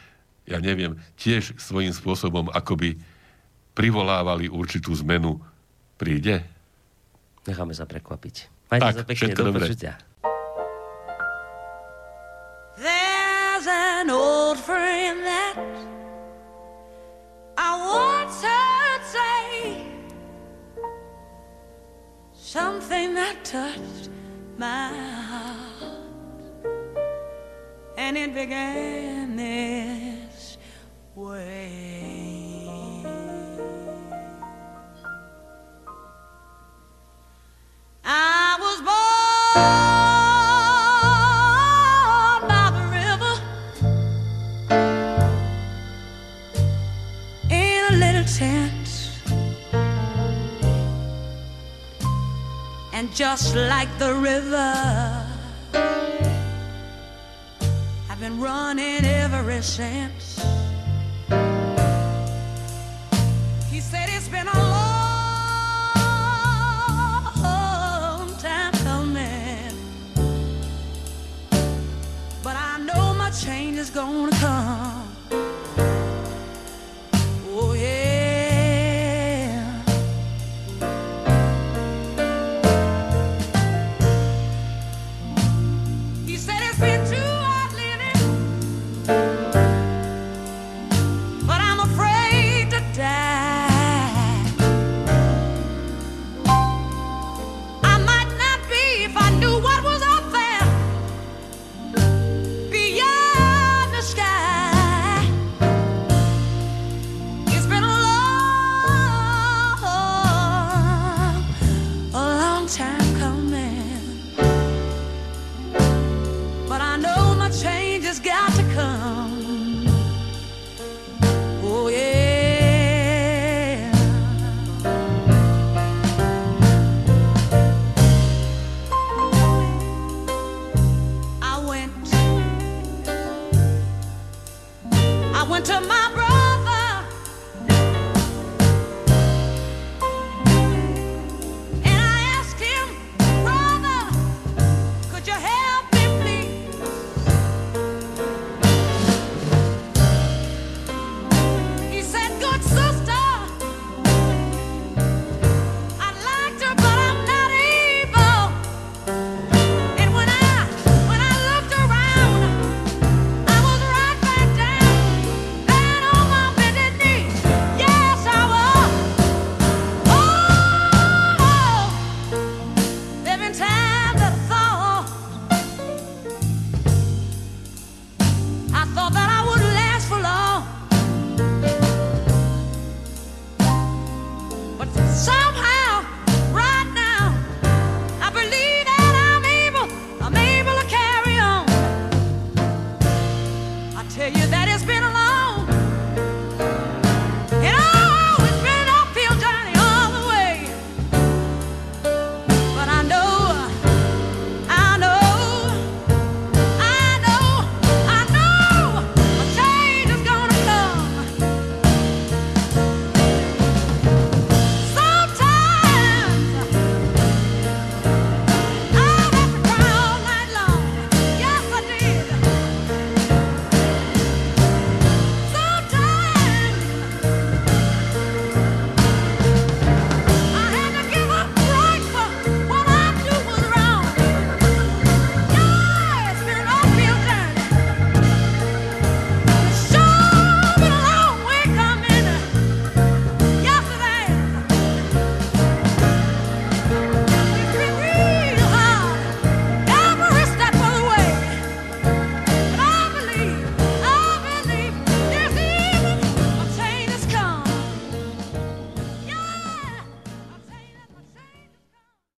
[0.47, 2.95] ja neviem, tiež svojím spôsobom akoby
[3.75, 5.43] privolávali určitú zmenu.
[5.99, 6.47] Príde?
[7.47, 8.71] Necháme sa prekvapiť.
[8.71, 9.93] Majte Tak, sa pekne, všetko do počutia.
[12.79, 15.55] There's an old friend that
[17.59, 19.47] I once heard say
[22.35, 24.11] something that touched
[24.59, 25.94] my heart,
[27.97, 30.59] and it began this
[31.15, 31.71] way.
[38.05, 38.99] I was born
[42.49, 43.35] by the river
[47.51, 49.11] in a little tent.
[52.93, 55.24] And just like the river,
[58.77, 60.41] been running ever since.
[63.71, 65.95] He said it's been a long
[68.39, 69.75] time coming.
[72.43, 75.04] But I know my change is gonna come.